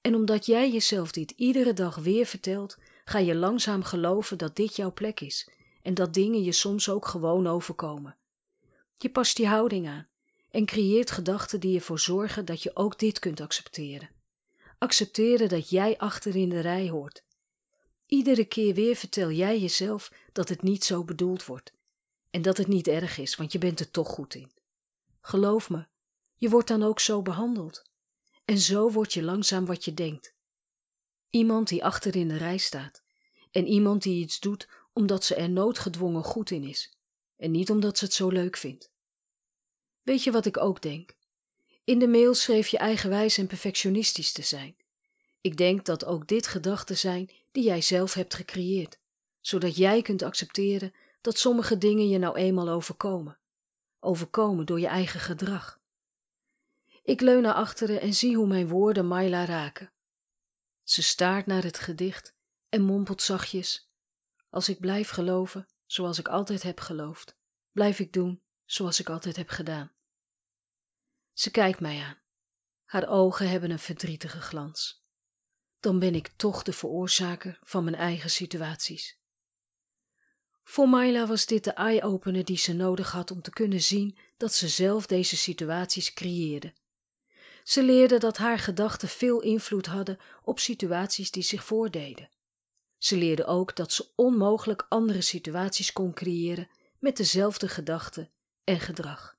En 0.00 0.14
omdat 0.14 0.46
jij 0.46 0.70
jezelf 0.70 1.12
dit 1.12 1.30
iedere 1.30 1.72
dag 1.72 1.96
weer 1.96 2.26
vertelt, 2.26 2.78
ga 3.04 3.18
je 3.18 3.34
langzaam 3.34 3.82
geloven 3.82 4.38
dat 4.38 4.56
dit 4.56 4.76
jouw 4.76 4.92
plek 4.92 5.20
is 5.20 5.50
en 5.82 5.94
dat 5.94 6.14
dingen 6.14 6.42
je 6.42 6.52
soms 6.52 6.88
ook 6.88 7.06
gewoon 7.06 7.46
overkomen. 7.46 8.16
Je 8.94 9.10
past 9.10 9.36
die 9.36 9.46
houding 9.46 9.88
aan 9.88 10.08
en 10.50 10.64
creëert 10.64 11.10
gedachten 11.10 11.60
die 11.60 11.74
ervoor 11.74 11.98
zorgen 11.98 12.44
dat 12.44 12.62
je 12.62 12.76
ook 12.76 12.98
dit 12.98 13.18
kunt 13.18 13.40
accepteren. 13.40 14.10
Accepteren 14.78 15.48
dat 15.48 15.70
jij 15.70 15.98
achter 15.98 16.36
in 16.36 16.48
de 16.48 16.60
rij 16.60 16.88
hoort. 16.88 17.24
Iedere 18.10 18.44
keer 18.44 18.74
weer 18.74 18.96
vertel 18.96 19.30
jij 19.30 19.60
jezelf 19.60 20.12
dat 20.32 20.48
het 20.48 20.62
niet 20.62 20.84
zo 20.84 21.04
bedoeld 21.04 21.44
wordt 21.44 21.72
en 22.30 22.42
dat 22.42 22.56
het 22.56 22.66
niet 22.66 22.88
erg 22.88 23.18
is, 23.18 23.36
want 23.36 23.52
je 23.52 23.58
bent 23.58 23.80
er 23.80 23.90
toch 23.90 24.08
goed 24.08 24.34
in. 24.34 24.52
Geloof 25.20 25.70
me, 25.70 25.86
je 26.36 26.48
wordt 26.48 26.68
dan 26.68 26.82
ook 26.82 27.00
zo 27.00 27.22
behandeld. 27.22 27.90
En 28.44 28.58
zo 28.58 28.90
word 28.90 29.12
je 29.12 29.22
langzaam 29.22 29.66
wat 29.66 29.84
je 29.84 29.94
denkt. 29.94 30.34
Iemand 31.30 31.68
die 31.68 31.84
achter 31.84 32.16
in 32.16 32.28
de 32.28 32.36
rij 32.36 32.58
staat 32.58 33.02
en 33.50 33.66
iemand 33.66 34.02
die 34.02 34.22
iets 34.22 34.40
doet 34.40 34.68
omdat 34.92 35.24
ze 35.24 35.34
er 35.34 35.50
noodgedwongen 35.50 36.24
goed 36.24 36.50
in 36.50 36.64
is 36.64 36.96
en 37.36 37.50
niet 37.50 37.70
omdat 37.70 37.98
ze 37.98 38.04
het 38.04 38.14
zo 38.14 38.28
leuk 38.28 38.56
vindt. 38.56 38.90
Weet 40.02 40.24
je 40.24 40.30
wat 40.30 40.46
ik 40.46 40.56
ook 40.56 40.82
denk? 40.82 41.16
In 41.84 41.98
de 41.98 42.08
mail 42.08 42.34
schreef 42.34 42.68
je 42.68 42.78
eigenwijs 42.78 43.38
en 43.38 43.46
perfectionistisch 43.46 44.32
te 44.32 44.42
zijn. 44.42 44.76
Ik 45.40 45.56
denk 45.56 45.84
dat 45.84 46.04
ook 46.04 46.26
dit 46.26 46.46
gedachten 46.46 46.98
zijn 46.98 47.30
die 47.52 47.64
jij 47.64 47.80
zelf 47.80 48.14
hebt 48.14 48.34
gecreëerd, 48.34 48.98
zodat 49.40 49.76
jij 49.76 50.02
kunt 50.02 50.22
accepteren 50.22 50.94
dat 51.20 51.38
sommige 51.38 51.78
dingen 51.78 52.08
je 52.08 52.18
nou 52.18 52.36
eenmaal 52.36 52.68
overkomen. 52.68 53.38
Overkomen 53.98 54.66
door 54.66 54.80
je 54.80 54.86
eigen 54.86 55.20
gedrag. 55.20 55.80
Ik 57.02 57.20
leun 57.20 57.42
naar 57.42 57.54
achteren 57.54 58.00
en 58.00 58.14
zie 58.14 58.36
hoe 58.36 58.46
mijn 58.46 58.68
woorden 58.68 59.06
Maila 59.06 59.44
raken. 59.44 59.92
Ze 60.82 61.02
staart 61.02 61.46
naar 61.46 61.62
het 61.62 61.78
gedicht 61.78 62.34
en 62.68 62.82
mompelt 62.82 63.22
zachtjes: 63.22 63.90
Als 64.50 64.68
ik 64.68 64.80
blijf 64.80 65.10
geloven 65.10 65.66
zoals 65.86 66.18
ik 66.18 66.28
altijd 66.28 66.62
heb 66.62 66.80
geloofd, 66.80 67.36
blijf 67.72 67.98
ik 67.98 68.12
doen 68.12 68.42
zoals 68.64 69.00
ik 69.00 69.08
altijd 69.08 69.36
heb 69.36 69.48
gedaan. 69.48 69.92
Ze 71.32 71.50
kijkt 71.50 71.80
mij 71.80 72.02
aan. 72.02 72.18
Haar 72.84 73.08
ogen 73.08 73.48
hebben 73.48 73.70
een 73.70 73.78
verdrietige 73.78 74.40
glans. 74.40 74.99
Dan 75.80 75.98
ben 75.98 76.14
ik 76.14 76.30
toch 76.36 76.62
de 76.62 76.72
veroorzaker 76.72 77.58
van 77.62 77.84
mijn 77.84 77.96
eigen 77.96 78.30
situaties. 78.30 79.18
Voor 80.64 80.88
Myla 80.88 81.26
was 81.26 81.46
dit 81.46 81.64
de 81.64 81.72
eye-opener 81.72 82.44
die 82.44 82.58
ze 82.58 82.72
nodig 82.72 83.12
had 83.12 83.30
om 83.30 83.42
te 83.42 83.50
kunnen 83.50 83.80
zien 83.80 84.18
dat 84.36 84.54
ze 84.54 84.68
zelf 84.68 85.06
deze 85.06 85.36
situaties 85.36 86.12
creëerde. 86.12 86.72
Ze 87.64 87.82
leerde 87.82 88.18
dat 88.18 88.36
haar 88.36 88.58
gedachten 88.58 89.08
veel 89.08 89.40
invloed 89.40 89.86
hadden 89.86 90.18
op 90.42 90.58
situaties 90.58 91.30
die 91.30 91.42
zich 91.42 91.64
voordeden. 91.64 92.30
Ze 92.98 93.16
leerde 93.16 93.44
ook 93.44 93.76
dat 93.76 93.92
ze 93.92 94.08
onmogelijk 94.14 94.86
andere 94.88 95.20
situaties 95.20 95.92
kon 95.92 96.12
creëren 96.12 96.68
met 96.98 97.16
dezelfde 97.16 97.68
gedachten 97.68 98.30
en 98.64 98.80
gedrag. 98.80 99.38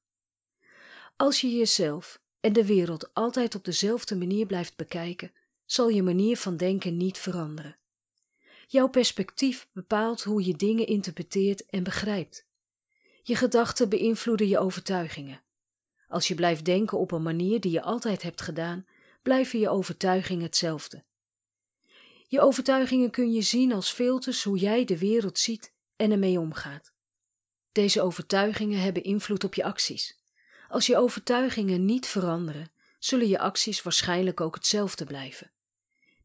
Als 1.18 1.42
je 1.42 1.50
jezelf 1.50 2.22
en 2.40 2.54
de 2.54 2.66
wereld 2.66 3.14
altijd 3.14 3.56
op 3.56 3.66
dezelfde 3.66 4.16
manier 4.16 4.46
blijft 4.46 4.76
bekijken, 4.76 5.32
zal 5.72 5.90
je 5.90 6.04
manier 6.04 6.38
van 6.38 6.58
denken 6.58 6.98
niet 6.98 7.18
veranderen. 7.18 7.78
Jouw 8.68 8.88
perspectief 8.88 9.68
bepaalt 9.74 10.24
hoe 10.24 10.46
je 10.46 10.56
dingen 10.56 10.88
interpreteert 10.88 11.66
en 11.66 11.84
begrijpt. 11.84 12.48
Je 13.24 13.36
gedachten 13.36 13.90
beïnvloeden 13.90 14.48
je 14.48 14.60
overtuigingen. 14.60 15.44
Als 16.08 16.28
je 16.28 16.36
blijft 16.36 16.66
denken 16.66 16.98
op 16.98 17.12
een 17.12 17.24
manier 17.24 17.60
die 17.60 17.72
je 17.72 17.82
altijd 17.82 18.22
hebt 18.22 18.42
gedaan, 18.42 18.86
blijven 19.22 19.60
je 19.60 19.70
overtuigingen 19.70 20.44
hetzelfde. 20.44 21.04
Je 22.28 22.42
overtuigingen 22.42 23.10
kun 23.10 23.32
je 23.32 23.42
zien 23.42 23.74
als 23.74 23.92
filters 23.92 24.44
hoe 24.44 24.58
jij 24.58 24.86
de 24.86 24.98
wereld 24.98 25.40
ziet 25.40 25.74
en 25.96 26.12
ermee 26.12 26.40
omgaat. 26.40 26.94
Deze 27.72 28.02
overtuigingen 28.02 28.80
hebben 28.80 29.04
invloed 29.04 29.44
op 29.44 29.54
je 29.54 29.64
acties. 29.64 30.20
Als 30.70 30.86
je 30.86 30.98
overtuigingen 30.98 31.86
niet 31.86 32.08
veranderen, 32.08 32.72
zullen 33.00 33.28
je 33.28 33.40
acties 33.40 33.82
waarschijnlijk 33.82 34.42
ook 34.42 34.56
hetzelfde 34.56 35.06
blijven. 35.06 35.52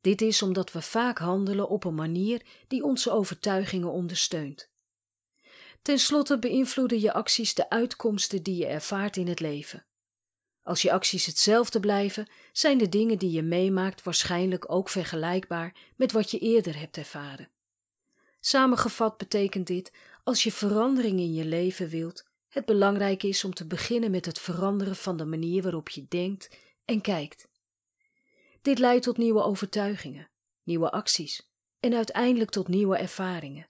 Dit 0.06 0.20
is 0.20 0.42
omdat 0.42 0.72
we 0.72 0.82
vaak 0.82 1.18
handelen 1.18 1.68
op 1.68 1.84
een 1.84 1.94
manier 1.94 2.42
die 2.68 2.84
onze 2.84 3.10
overtuigingen 3.10 3.90
ondersteunt. 3.90 4.70
Ten 5.82 5.98
slotte 5.98 6.38
beïnvloeden 6.38 7.00
je 7.00 7.12
acties 7.12 7.54
de 7.54 7.70
uitkomsten 7.70 8.42
die 8.42 8.56
je 8.56 8.66
ervaart 8.66 9.16
in 9.16 9.28
het 9.28 9.40
leven. 9.40 9.86
Als 10.62 10.82
je 10.82 10.92
acties 10.92 11.26
hetzelfde 11.26 11.80
blijven, 11.80 12.28
zijn 12.52 12.78
de 12.78 12.88
dingen 12.88 13.18
die 13.18 13.30
je 13.30 13.42
meemaakt 13.42 14.02
waarschijnlijk 14.02 14.72
ook 14.72 14.88
vergelijkbaar 14.88 15.76
met 15.96 16.12
wat 16.12 16.30
je 16.30 16.38
eerder 16.38 16.78
hebt 16.78 16.96
ervaren. 16.96 17.50
Samengevat 18.40 19.16
betekent 19.16 19.66
dit: 19.66 19.92
als 20.24 20.42
je 20.42 20.52
verandering 20.52 21.18
in 21.18 21.32
je 21.32 21.44
leven 21.44 21.88
wilt, 21.88 22.24
het 22.48 22.64
belangrijk 22.64 23.22
is 23.22 23.44
om 23.44 23.54
te 23.54 23.66
beginnen 23.66 24.10
met 24.10 24.26
het 24.26 24.38
veranderen 24.38 24.96
van 24.96 25.16
de 25.16 25.24
manier 25.24 25.62
waarop 25.62 25.88
je 25.88 26.06
denkt 26.08 26.56
en 26.84 27.00
kijkt. 27.00 27.48
Dit 28.66 28.78
leidt 28.78 29.04
tot 29.04 29.16
nieuwe 29.16 29.42
overtuigingen, 29.42 30.30
nieuwe 30.62 30.90
acties 30.90 31.50
en 31.80 31.94
uiteindelijk 31.94 32.50
tot 32.50 32.68
nieuwe 32.68 32.96
ervaringen. 32.96 33.66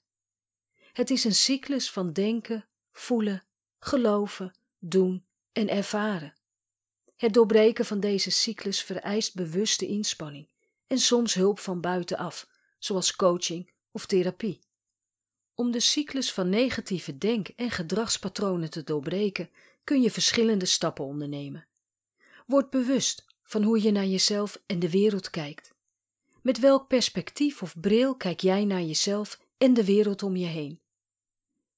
Het 0.92 1.10
is 1.10 1.24
een 1.24 1.34
cyclus 1.34 1.90
van 1.90 2.12
denken, 2.12 2.68
voelen, 2.92 3.44
geloven, 3.78 4.58
doen 4.78 5.26
en 5.52 5.68
ervaren. 5.68 6.34
Het 7.16 7.34
doorbreken 7.34 7.84
van 7.84 8.00
deze 8.00 8.30
cyclus 8.30 8.82
vereist 8.82 9.34
bewuste 9.34 9.86
inspanning 9.86 10.48
en 10.86 10.98
soms 10.98 11.34
hulp 11.34 11.58
van 11.58 11.80
buitenaf, 11.80 12.48
zoals 12.78 13.16
coaching 13.16 13.72
of 13.90 14.06
therapie. 14.06 14.60
Om 15.54 15.70
de 15.70 15.80
cyclus 15.80 16.32
van 16.32 16.48
negatieve 16.48 17.18
denk- 17.18 17.48
en 17.48 17.70
gedragspatronen 17.70 18.70
te 18.70 18.82
doorbreken, 18.82 19.50
kun 19.84 20.02
je 20.02 20.10
verschillende 20.10 20.66
stappen 20.66 21.04
ondernemen. 21.04 21.66
Word 22.46 22.70
bewust 22.70 23.25
van 23.46 23.62
hoe 23.62 23.82
je 23.82 23.90
naar 23.90 24.06
jezelf 24.06 24.62
en 24.66 24.78
de 24.78 24.90
wereld 24.90 25.30
kijkt. 25.30 25.74
Met 26.42 26.58
welk 26.58 26.88
perspectief 26.88 27.62
of 27.62 27.80
bril 27.80 28.16
kijk 28.16 28.40
jij 28.40 28.64
naar 28.64 28.82
jezelf 28.82 29.40
en 29.58 29.74
de 29.74 29.84
wereld 29.84 30.22
om 30.22 30.36
je 30.36 30.46
heen? 30.46 30.80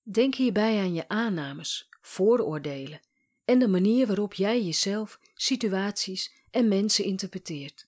Denk 0.03 0.35
hierbij 0.35 0.79
aan 0.79 0.95
je 0.95 1.09
aannames, 1.09 1.89
vooroordelen 2.01 3.01
en 3.45 3.59
de 3.59 3.69
manier 3.69 4.07
waarop 4.07 4.35
jij 4.35 4.65
jezelf, 4.65 5.21
situaties 5.35 6.33
en 6.51 6.69
mensen 6.69 7.05
interpreteert. 7.05 7.87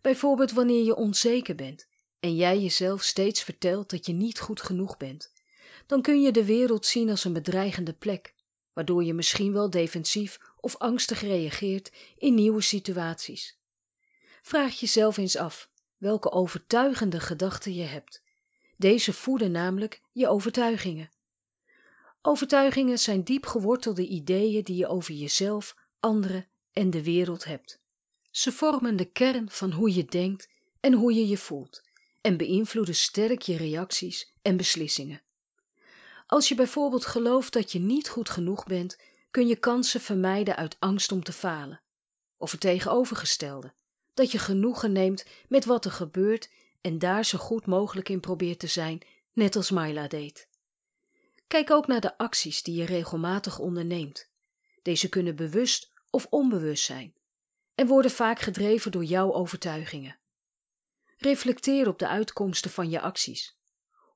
Bijvoorbeeld 0.00 0.52
wanneer 0.52 0.84
je 0.84 0.96
onzeker 0.96 1.54
bent 1.54 1.88
en 2.20 2.36
jij 2.36 2.60
jezelf 2.60 3.02
steeds 3.02 3.42
vertelt 3.42 3.90
dat 3.90 4.06
je 4.06 4.12
niet 4.12 4.40
goed 4.40 4.62
genoeg 4.62 4.96
bent, 4.96 5.32
dan 5.86 6.02
kun 6.02 6.22
je 6.22 6.32
de 6.32 6.44
wereld 6.44 6.86
zien 6.86 7.10
als 7.10 7.24
een 7.24 7.32
bedreigende 7.32 7.92
plek, 7.92 8.34
waardoor 8.72 9.04
je 9.04 9.14
misschien 9.14 9.52
wel 9.52 9.70
defensief 9.70 10.40
of 10.64 10.76
angstig 10.76 11.20
reageert 11.20 11.92
in 12.18 12.34
nieuwe 12.34 12.60
situaties. 12.60 13.58
Vraag 14.42 14.80
jezelf 14.80 15.16
eens 15.16 15.36
af 15.36 15.70
welke 15.96 16.30
overtuigende 16.30 17.20
gedachten 17.20 17.74
je 17.74 17.82
hebt. 17.82 18.22
Deze 18.76 19.12
voeden 19.12 19.50
namelijk 19.50 20.02
je 20.12 20.28
overtuigingen. 20.28 21.10
Overtuigingen 22.22 22.98
zijn 22.98 23.24
diep 23.24 23.46
gewortelde 23.46 24.06
ideeën 24.06 24.64
die 24.64 24.76
je 24.76 24.86
over 24.86 25.14
jezelf, 25.14 25.76
anderen 26.00 26.46
en 26.72 26.90
de 26.90 27.02
wereld 27.02 27.44
hebt. 27.44 27.80
Ze 28.30 28.52
vormen 28.52 28.96
de 28.96 29.04
kern 29.04 29.50
van 29.50 29.72
hoe 29.72 29.94
je 29.94 30.04
denkt 30.04 30.48
en 30.80 30.92
hoe 30.92 31.14
je 31.14 31.28
je 31.28 31.38
voelt 31.38 31.82
en 32.20 32.36
beïnvloeden 32.36 32.94
sterk 32.94 33.42
je 33.42 33.56
reacties 33.56 34.34
en 34.42 34.56
beslissingen. 34.56 35.22
Als 36.26 36.48
je 36.48 36.54
bijvoorbeeld 36.54 37.06
gelooft 37.06 37.52
dat 37.52 37.72
je 37.72 37.78
niet 37.78 38.08
goed 38.08 38.30
genoeg 38.30 38.66
bent, 38.66 38.98
kun 39.34 39.46
je 39.46 39.56
kansen 39.56 40.00
vermijden 40.00 40.56
uit 40.56 40.76
angst 40.78 41.12
om 41.12 41.22
te 41.22 41.32
falen. 41.32 41.82
Of 42.36 42.50
het 42.50 42.60
tegenovergestelde, 42.60 43.74
dat 44.12 44.30
je 44.30 44.38
genoegen 44.38 44.92
neemt 44.92 45.26
met 45.48 45.64
wat 45.64 45.84
er 45.84 45.90
gebeurt 45.90 46.50
en 46.80 46.98
daar 46.98 47.24
zo 47.24 47.38
goed 47.38 47.66
mogelijk 47.66 48.08
in 48.08 48.20
probeert 48.20 48.58
te 48.58 48.66
zijn, 48.66 49.00
net 49.32 49.56
als 49.56 49.70
Myla 49.70 50.08
deed. 50.08 50.48
Kijk 51.46 51.70
ook 51.70 51.86
naar 51.86 52.00
de 52.00 52.18
acties 52.18 52.62
die 52.62 52.76
je 52.76 52.84
regelmatig 52.84 53.58
onderneemt. 53.58 54.30
Deze 54.82 55.08
kunnen 55.08 55.36
bewust 55.36 55.92
of 56.10 56.26
onbewust 56.30 56.84
zijn 56.84 57.14
en 57.74 57.86
worden 57.86 58.10
vaak 58.10 58.38
gedreven 58.38 58.92
door 58.92 59.04
jouw 59.04 59.32
overtuigingen. 59.32 60.18
Reflecteer 61.16 61.88
op 61.88 61.98
de 61.98 62.08
uitkomsten 62.08 62.70
van 62.70 62.90
je 62.90 63.00
acties. 63.00 63.58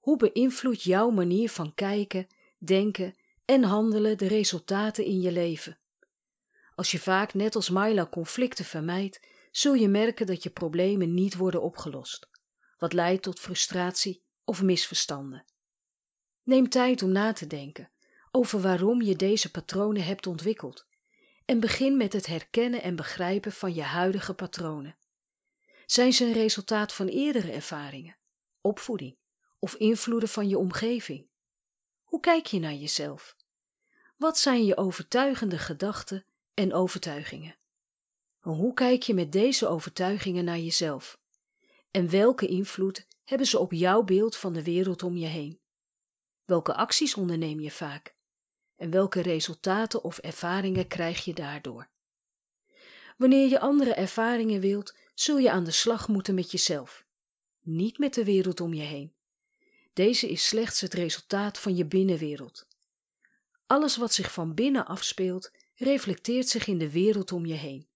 Hoe 0.00 0.16
beïnvloedt 0.16 0.82
jouw 0.82 1.10
manier 1.10 1.50
van 1.50 1.74
kijken, 1.74 2.26
denken 2.58 3.14
en 3.48 3.62
handelen 3.62 4.18
de 4.18 4.26
resultaten 4.26 5.04
in 5.04 5.20
je 5.20 5.32
leven. 5.32 5.78
Als 6.74 6.90
je 6.90 6.98
vaak 6.98 7.34
net 7.34 7.54
als 7.54 7.70
Myla 7.70 8.06
conflicten 8.06 8.64
vermijdt, 8.64 9.20
zul 9.50 9.74
je 9.74 9.88
merken 9.88 10.26
dat 10.26 10.42
je 10.42 10.50
problemen 10.50 11.14
niet 11.14 11.36
worden 11.36 11.62
opgelost, 11.62 12.28
wat 12.78 12.92
leidt 12.92 13.22
tot 13.22 13.40
frustratie 13.40 14.24
of 14.44 14.62
misverstanden. 14.62 15.44
Neem 16.42 16.68
tijd 16.68 17.02
om 17.02 17.12
na 17.12 17.32
te 17.32 17.46
denken 17.46 17.90
over 18.30 18.60
waarom 18.60 19.02
je 19.02 19.16
deze 19.16 19.50
patronen 19.50 20.04
hebt 20.04 20.26
ontwikkeld 20.26 20.86
en 21.44 21.60
begin 21.60 21.96
met 21.96 22.12
het 22.12 22.26
herkennen 22.26 22.82
en 22.82 22.96
begrijpen 22.96 23.52
van 23.52 23.74
je 23.74 23.82
huidige 23.82 24.34
patronen. 24.34 24.98
Zijn 25.86 26.12
ze 26.12 26.24
een 26.24 26.32
resultaat 26.32 26.92
van 26.92 27.06
eerdere 27.06 27.52
ervaringen, 27.52 28.18
opvoeding 28.60 29.18
of 29.58 29.74
invloeden 29.74 30.28
van 30.28 30.48
je 30.48 30.58
omgeving? 30.58 31.28
Hoe 32.02 32.20
kijk 32.20 32.46
je 32.46 32.58
naar 32.58 32.74
jezelf? 32.74 33.36
Wat 34.18 34.38
zijn 34.38 34.64
je 34.64 34.76
overtuigende 34.76 35.58
gedachten 35.58 36.24
en 36.54 36.72
overtuigingen? 36.72 37.56
Hoe 38.38 38.74
kijk 38.74 39.02
je 39.02 39.14
met 39.14 39.32
deze 39.32 39.68
overtuigingen 39.68 40.44
naar 40.44 40.58
jezelf? 40.58 41.18
En 41.90 42.10
welke 42.10 42.46
invloed 42.46 43.06
hebben 43.24 43.46
ze 43.46 43.58
op 43.58 43.72
jouw 43.72 44.02
beeld 44.02 44.36
van 44.36 44.52
de 44.52 44.62
wereld 44.62 45.02
om 45.02 45.16
je 45.16 45.26
heen? 45.26 45.60
Welke 46.44 46.74
acties 46.74 47.14
onderneem 47.14 47.60
je 47.60 47.70
vaak? 47.70 48.14
En 48.76 48.90
welke 48.90 49.22
resultaten 49.22 50.04
of 50.04 50.18
ervaringen 50.18 50.86
krijg 50.86 51.24
je 51.24 51.34
daardoor? 51.34 51.88
Wanneer 53.16 53.48
je 53.48 53.60
andere 53.60 53.94
ervaringen 53.94 54.60
wilt, 54.60 54.96
zul 55.14 55.38
je 55.38 55.50
aan 55.50 55.64
de 55.64 55.70
slag 55.70 56.08
moeten 56.08 56.34
met 56.34 56.50
jezelf, 56.50 57.04
niet 57.60 57.98
met 57.98 58.14
de 58.14 58.24
wereld 58.24 58.60
om 58.60 58.74
je 58.74 58.82
heen. 58.82 59.12
Deze 59.92 60.28
is 60.30 60.46
slechts 60.46 60.80
het 60.80 60.94
resultaat 60.94 61.58
van 61.58 61.76
je 61.76 61.86
binnenwereld. 61.86 62.67
Alles 63.68 63.96
wat 63.96 64.12
zich 64.12 64.32
van 64.32 64.54
binnen 64.54 64.86
afspeelt, 64.86 65.50
reflecteert 65.74 66.48
zich 66.48 66.66
in 66.66 66.78
de 66.78 66.90
wereld 66.90 67.32
om 67.32 67.46
je 67.46 67.54
heen. 67.54 67.88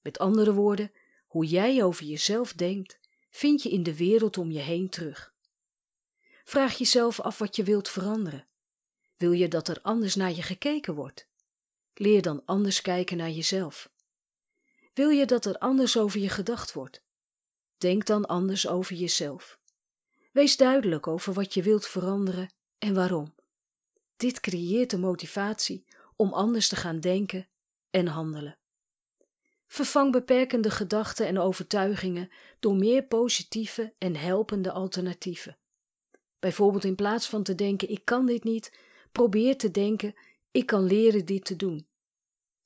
Met 0.00 0.18
andere 0.18 0.54
woorden, 0.54 0.92
hoe 1.26 1.46
jij 1.46 1.82
over 1.82 2.04
jezelf 2.04 2.52
denkt, 2.52 2.98
vind 3.30 3.62
je 3.62 3.68
in 3.68 3.82
de 3.82 3.96
wereld 3.96 4.38
om 4.38 4.50
je 4.50 4.58
heen 4.58 4.88
terug. 4.88 5.34
Vraag 6.44 6.78
jezelf 6.78 7.20
af 7.20 7.38
wat 7.38 7.56
je 7.56 7.62
wilt 7.62 7.88
veranderen. 7.88 8.46
Wil 9.16 9.32
je 9.32 9.48
dat 9.48 9.68
er 9.68 9.78
anders 9.82 10.14
naar 10.14 10.32
je 10.32 10.42
gekeken 10.42 10.94
wordt? 10.94 11.28
Leer 11.94 12.22
dan 12.22 12.42
anders 12.44 12.80
kijken 12.80 13.16
naar 13.16 13.30
jezelf. 13.30 13.90
Wil 14.94 15.08
je 15.08 15.26
dat 15.26 15.44
er 15.44 15.58
anders 15.58 15.98
over 15.98 16.20
je 16.20 16.28
gedacht 16.28 16.72
wordt? 16.72 17.02
Denk 17.78 18.06
dan 18.06 18.26
anders 18.26 18.68
over 18.68 18.96
jezelf. 18.96 19.58
Wees 20.32 20.56
duidelijk 20.56 21.06
over 21.06 21.32
wat 21.32 21.54
je 21.54 21.62
wilt 21.62 21.86
veranderen 21.86 22.52
en 22.78 22.94
waarom. 22.94 23.34
Dit 24.22 24.40
creëert 24.40 24.90
de 24.90 24.98
motivatie 24.98 25.84
om 26.16 26.32
anders 26.32 26.68
te 26.68 26.76
gaan 26.76 27.00
denken 27.00 27.48
en 27.90 28.06
handelen. 28.06 28.58
Vervang 29.66 30.12
beperkende 30.12 30.70
gedachten 30.70 31.26
en 31.26 31.38
overtuigingen 31.38 32.30
door 32.60 32.76
meer 32.76 33.02
positieve 33.02 33.94
en 33.98 34.16
helpende 34.16 34.72
alternatieven. 34.72 35.58
Bijvoorbeeld 36.38 36.84
in 36.84 36.94
plaats 36.94 37.28
van 37.28 37.42
te 37.42 37.54
denken: 37.54 37.88
ik 37.88 38.04
kan 38.04 38.26
dit 38.26 38.44
niet, 38.44 38.72
probeer 39.12 39.56
te 39.56 39.70
denken: 39.70 40.14
ik 40.50 40.66
kan 40.66 40.84
leren 40.84 41.24
dit 41.24 41.44
te 41.44 41.56
doen. 41.56 41.86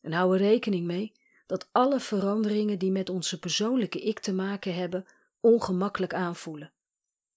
En 0.01 0.13
hou 0.13 0.35
er 0.35 0.41
rekening 0.41 0.87
mee 0.87 1.13
dat 1.47 1.69
alle 1.73 2.01
veranderingen 2.01 2.79
die 2.79 2.91
met 2.91 3.11
onze 3.11 3.39
persoonlijke 3.39 4.01
ik 4.01 4.19
te 4.19 4.33
maken 4.33 4.75
hebben, 4.75 5.07
ongemakkelijk 5.41 6.15
aanvoelen. 6.15 6.73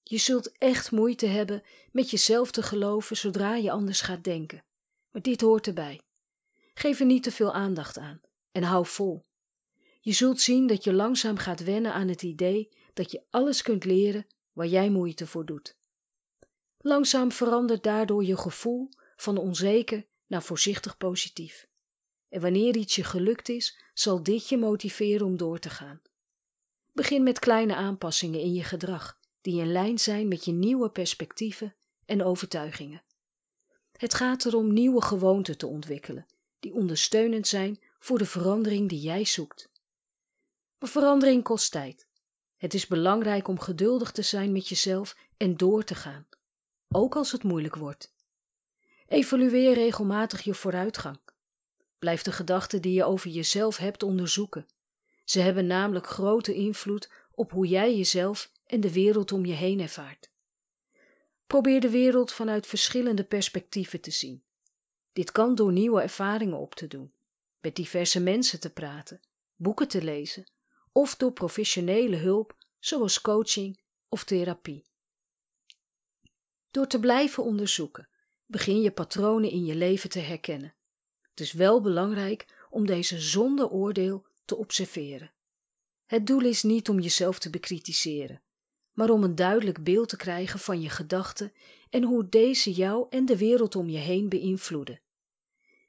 Je 0.04 0.18
zult 0.18 0.58
echt 0.58 0.92
moeite 0.92 1.26
hebben 1.26 1.64
met 1.92 2.10
jezelf 2.10 2.52
te 2.52 2.64
geloven 2.64 3.18
zodra 3.18 3.56
je 3.56 3.72
anders 3.72 4.02
gaat 4.02 4.24
denken. 4.24 4.64
Maar 5.12 5.22
dit 5.22 5.42
hoort 5.42 5.68
erbij. 5.68 6.02
Geef 6.74 7.00
er 7.00 7.06
niet 7.06 7.24
te 7.24 7.32
veel 7.32 7.54
aandacht 7.54 7.98
aan 7.98 8.22
en 8.52 8.64
hou 8.64 8.86
vol. 8.86 9.26
Je 10.02 10.12
zult 10.12 10.42
zien 10.42 10.68
dat 10.68 10.84
je 10.84 10.94
langzaam 10.94 11.38
gaat 11.38 11.64
wennen 11.64 11.94
aan 11.94 12.08
het 12.08 12.22
idee 12.22 12.70
dat 12.94 13.12
je 13.12 13.24
alles 13.30 13.62
kunt 13.62 13.86
leren 13.86 14.28
waar 14.54 14.68
jij 14.68 14.90
moeite 14.90 15.28
voor 15.28 15.46
doet. 15.46 15.78
Langzaam 16.78 17.32
verandert 17.32 17.84
daardoor 17.84 18.26
je 18.26 18.38
gevoel 18.38 18.90
van 19.16 19.38
onzeker 19.38 20.08
naar 20.28 20.44
voorzichtig 20.44 20.98
positief. 20.98 21.68
En 22.30 22.42
wanneer 22.42 22.76
iets 22.76 22.96
je 22.96 23.04
gelukt 23.04 23.50
is, 23.50 23.80
zal 23.94 24.24
dit 24.24 24.50
je 24.50 24.58
motiveren 24.58 25.26
om 25.26 25.38
door 25.38 25.60
te 25.60 25.70
gaan. 25.70 26.02
Begin 26.94 27.24
met 27.24 27.40
kleine 27.40 27.76
aanpassingen 27.76 28.40
in 28.40 28.54
je 28.54 28.64
gedrag, 28.64 29.19
die 29.42 29.62
in 29.62 29.72
lijn 29.72 30.00
zijn 30.00 30.28
met 30.28 30.46
je 30.46 30.52
nieuwe 30.52 30.90
perspectieven 30.90 31.76
en 32.06 32.24
overtuigingen. 32.24 33.04
Het 33.92 34.14
gaat 34.14 34.46
erom 34.46 34.74
nieuwe 34.74 35.02
gewoonten 35.02 35.58
te 35.58 35.68
ontwikkelen, 35.68 36.26
die 36.60 36.74
ondersteunend 36.74 37.48
zijn 37.48 37.80
voor 38.00 38.18
de 38.18 38.26
verandering 38.26 38.90
die 38.90 39.00
jij 39.00 39.26
zoekt. 39.26 39.72
Maar 40.80 40.90
verandering 40.90 41.44
kost 41.44 41.72
tijd. 41.72 42.08
Het 42.58 42.74
is 42.74 42.88
belangrijk 42.88 43.48
om 43.48 43.60
geduldig 43.60 44.12
te 44.12 44.22
zijn 44.22 44.52
met 44.52 44.68
jezelf 44.68 45.18
en 45.38 45.58
door 45.58 45.84
te 45.84 45.96
gaan, 45.96 46.28
ook 46.88 47.16
als 47.16 47.32
het 47.32 47.44
moeilijk 47.44 47.76
wordt. 47.76 48.14
Evalueer 49.08 49.74
regelmatig 49.74 50.42
je 50.42 50.54
vooruitgang. 50.54 51.20
Blijf 52.00 52.22
de 52.22 52.32
gedachten 52.32 52.82
die 52.82 52.94
je 52.94 53.04
over 53.04 53.30
jezelf 53.30 53.78
hebt 53.78 54.04
onderzoeken. 54.04 54.68
Ze 55.24 55.40
hebben 55.40 55.68
namelijk 55.68 56.08
grote 56.08 56.54
invloed 56.54 57.12
op 57.32 57.52
hoe 57.52 57.68
jij 57.68 57.96
jezelf 57.96 58.52
en 58.70 58.82
de 58.82 58.94
wereld 58.94 59.32
om 59.32 59.46
je 59.46 59.54
heen 59.54 59.80
ervaart. 59.80 60.32
Probeer 61.48 61.82
de 61.82 61.90
wereld 61.90 62.32
vanuit 62.32 62.68
verschillende 62.68 63.24
perspectieven 63.24 64.02
te 64.02 64.12
zien. 64.12 64.44
Dit 65.14 65.32
kan 65.32 65.56
door 65.56 65.72
nieuwe 65.72 66.02
ervaringen 66.02 66.58
op 66.58 66.76
te 66.76 66.88
doen, 66.88 67.14
met 67.62 67.76
diverse 67.76 68.20
mensen 68.20 68.60
te 68.60 68.74
praten, 68.74 69.22
boeken 69.56 69.88
te 69.88 70.04
lezen 70.04 70.52
of 70.92 71.16
door 71.16 71.32
professionele 71.32 72.16
hulp 72.16 72.56
zoals 72.80 73.22
coaching 73.22 73.80
of 74.10 74.24
therapie. 74.24 74.86
Door 76.72 76.88
te 76.88 77.00
blijven 77.00 77.44
onderzoeken 77.44 78.10
begin 78.46 78.82
je 78.82 78.92
patronen 78.92 79.50
in 79.50 79.66
je 79.66 79.76
leven 79.76 80.10
te 80.10 80.20
herkennen. 80.20 80.76
Het 81.30 81.40
is 81.40 81.52
wel 81.52 81.82
belangrijk 81.82 82.68
om 82.70 82.86
deze 82.86 83.20
zonder 83.20 83.70
oordeel 83.70 84.26
te 84.46 84.56
observeren. 84.56 85.32
Het 86.06 86.28
doel 86.28 86.42
is 86.42 86.64
niet 86.64 86.90
om 86.90 87.00
jezelf 87.00 87.40
te 87.40 87.50
bekritiseren, 87.50 88.42
maar 89.00 89.10
om 89.10 89.24
een 89.24 89.36
duidelijk 89.36 89.84
beeld 89.84 90.10
te 90.10 90.18
krijgen 90.18 90.60
van 90.60 90.82
je 90.82 90.90
gedachten 90.90 91.54
en 91.90 92.04
hoe 92.04 92.30
deze 92.30 92.72
jou 92.72 93.08
en 93.10 93.26
de 93.26 93.38
wereld 93.38 93.76
om 93.76 93.90
je 93.90 93.98
heen 93.98 94.30
beïnvloeden. 94.30 95.00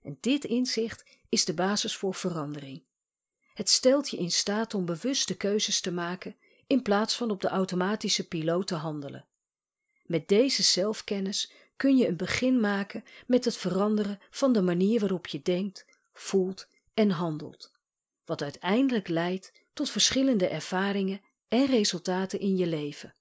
En 0.02 0.18
dit 0.20 0.44
inzicht 0.44 1.04
is 1.28 1.44
de 1.44 1.54
basis 1.54 1.96
voor 1.96 2.14
verandering. 2.14 2.82
Het 3.54 3.68
stelt 3.68 4.10
je 4.10 4.16
in 4.16 4.30
staat 4.30 4.74
om 4.74 4.84
bewuste 4.84 5.36
keuzes 5.36 5.80
te 5.80 5.92
maken 5.92 6.36
in 6.66 6.82
plaats 6.82 7.16
van 7.16 7.30
op 7.30 7.40
de 7.40 7.48
automatische 7.48 8.28
piloot 8.28 8.66
te 8.66 8.74
handelen. 8.74 9.26
Met 10.06 10.28
deze 10.28 10.62
zelfkennis 10.62 11.52
kun 11.76 11.96
je 11.96 12.08
een 12.08 12.16
begin 12.16 12.60
maken 12.60 13.04
met 13.26 13.44
het 13.44 13.56
veranderen 13.56 14.20
van 14.30 14.52
de 14.52 14.62
manier 14.62 15.00
waarop 15.00 15.26
je 15.26 15.42
denkt, 15.42 15.86
voelt 16.12 16.68
en 16.94 17.10
handelt, 17.10 17.72
wat 18.24 18.42
uiteindelijk 18.42 19.08
leidt 19.08 19.52
tot 19.72 19.90
verschillende 19.90 20.48
ervaringen 20.48 21.20
en 21.50 21.66
resultaten 21.66 22.40
in 22.40 22.56
je 22.56 22.66
leven. 22.66 23.14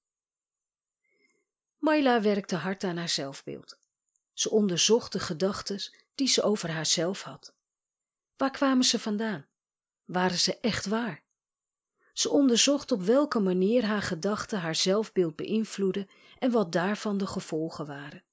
Myla 1.77 2.21
werkte 2.21 2.55
hard 2.55 2.83
aan 2.83 2.97
haar 2.97 3.09
zelfbeeld. 3.09 3.79
Ze 4.33 4.49
onderzocht 4.49 5.11
de 5.11 5.19
gedachten 5.19 5.79
die 6.15 6.27
ze 6.27 6.41
over 6.41 6.69
haarzelf 6.69 7.21
had. 7.21 7.53
Waar 8.37 8.51
kwamen 8.51 8.83
ze 8.83 8.99
vandaan? 8.99 9.47
Waren 10.05 10.37
ze 10.37 10.57
echt 10.59 10.85
waar? 10.85 11.23
Ze 12.13 12.29
onderzocht 12.29 12.91
op 12.91 13.01
welke 13.01 13.39
manier 13.39 13.85
haar 13.85 14.01
gedachten 14.01 14.59
haar 14.59 14.75
zelfbeeld 14.75 15.35
beïnvloedden 15.35 16.09
en 16.39 16.51
wat 16.51 16.71
daarvan 16.71 17.17
de 17.17 17.27
gevolgen 17.27 17.85
waren. 17.85 18.23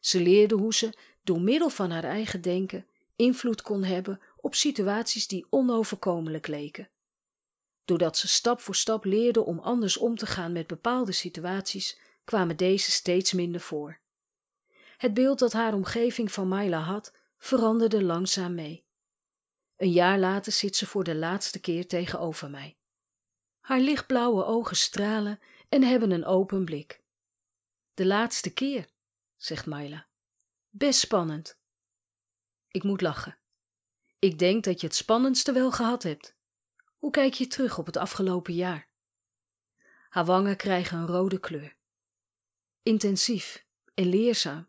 Ze 0.00 0.20
leerde 0.20 0.54
hoe 0.54 0.74
ze, 0.74 0.92
door 1.22 1.40
middel 1.40 1.70
van 1.70 1.90
haar 1.90 2.04
eigen 2.04 2.40
denken, 2.40 2.86
invloed 3.16 3.62
kon 3.62 3.84
hebben 3.84 4.20
op 4.36 4.54
situaties 4.54 5.26
die 5.26 5.46
onoverkomelijk 5.50 6.46
leken. 6.46 6.88
Doordat 7.90 8.16
ze 8.16 8.28
stap 8.28 8.60
voor 8.60 8.74
stap 8.74 9.04
leerde 9.04 9.44
om 9.44 9.58
anders 9.58 9.96
om 9.96 10.16
te 10.16 10.26
gaan 10.26 10.52
met 10.52 10.66
bepaalde 10.66 11.12
situaties, 11.12 11.98
kwamen 12.24 12.56
deze 12.56 12.90
steeds 12.90 13.32
minder 13.32 13.60
voor. 13.60 14.00
Het 14.96 15.14
beeld 15.14 15.38
dat 15.38 15.52
haar 15.52 15.74
omgeving 15.74 16.32
van 16.32 16.48
Myla 16.48 16.78
had, 16.78 17.16
veranderde 17.38 18.02
langzaam 18.02 18.54
mee. 18.54 18.84
Een 19.76 19.90
jaar 19.90 20.18
later 20.18 20.52
zit 20.52 20.76
ze 20.76 20.86
voor 20.86 21.04
de 21.04 21.14
laatste 21.14 21.60
keer 21.60 21.86
tegenover 21.88 22.50
mij. 22.50 22.76
Haar 23.60 23.80
lichtblauwe 23.80 24.44
ogen 24.44 24.76
stralen 24.76 25.40
en 25.68 25.82
hebben 25.82 26.10
een 26.10 26.24
open 26.24 26.64
blik. 26.64 27.02
De 27.94 28.06
laatste 28.06 28.52
keer, 28.52 28.88
zegt 29.36 29.66
Myla. 29.66 30.06
Best 30.68 31.00
spannend. 31.00 31.58
Ik 32.68 32.82
moet 32.82 33.00
lachen. 33.00 33.38
Ik 34.18 34.38
denk 34.38 34.64
dat 34.64 34.80
je 34.80 34.86
het 34.86 34.96
spannendste 34.96 35.52
wel 35.52 35.72
gehad 35.72 36.02
hebt. 36.02 36.38
Hoe 37.00 37.10
kijk 37.10 37.34
je 37.34 37.46
terug 37.46 37.78
op 37.78 37.86
het 37.86 37.96
afgelopen 37.96 38.54
jaar? 38.54 38.88
Haar 40.08 40.24
wangen 40.24 40.56
krijgen 40.56 40.98
een 40.98 41.06
rode 41.06 41.38
kleur. 41.40 41.76
Intensief 42.82 43.66
en 43.94 44.06
leerzaam. 44.06 44.68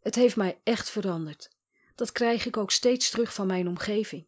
Het 0.00 0.14
heeft 0.14 0.36
mij 0.36 0.60
echt 0.62 0.90
veranderd. 0.90 1.50
Dat 1.94 2.12
krijg 2.12 2.46
ik 2.46 2.56
ook 2.56 2.70
steeds 2.70 3.10
terug 3.10 3.34
van 3.34 3.46
mijn 3.46 3.68
omgeving. 3.68 4.26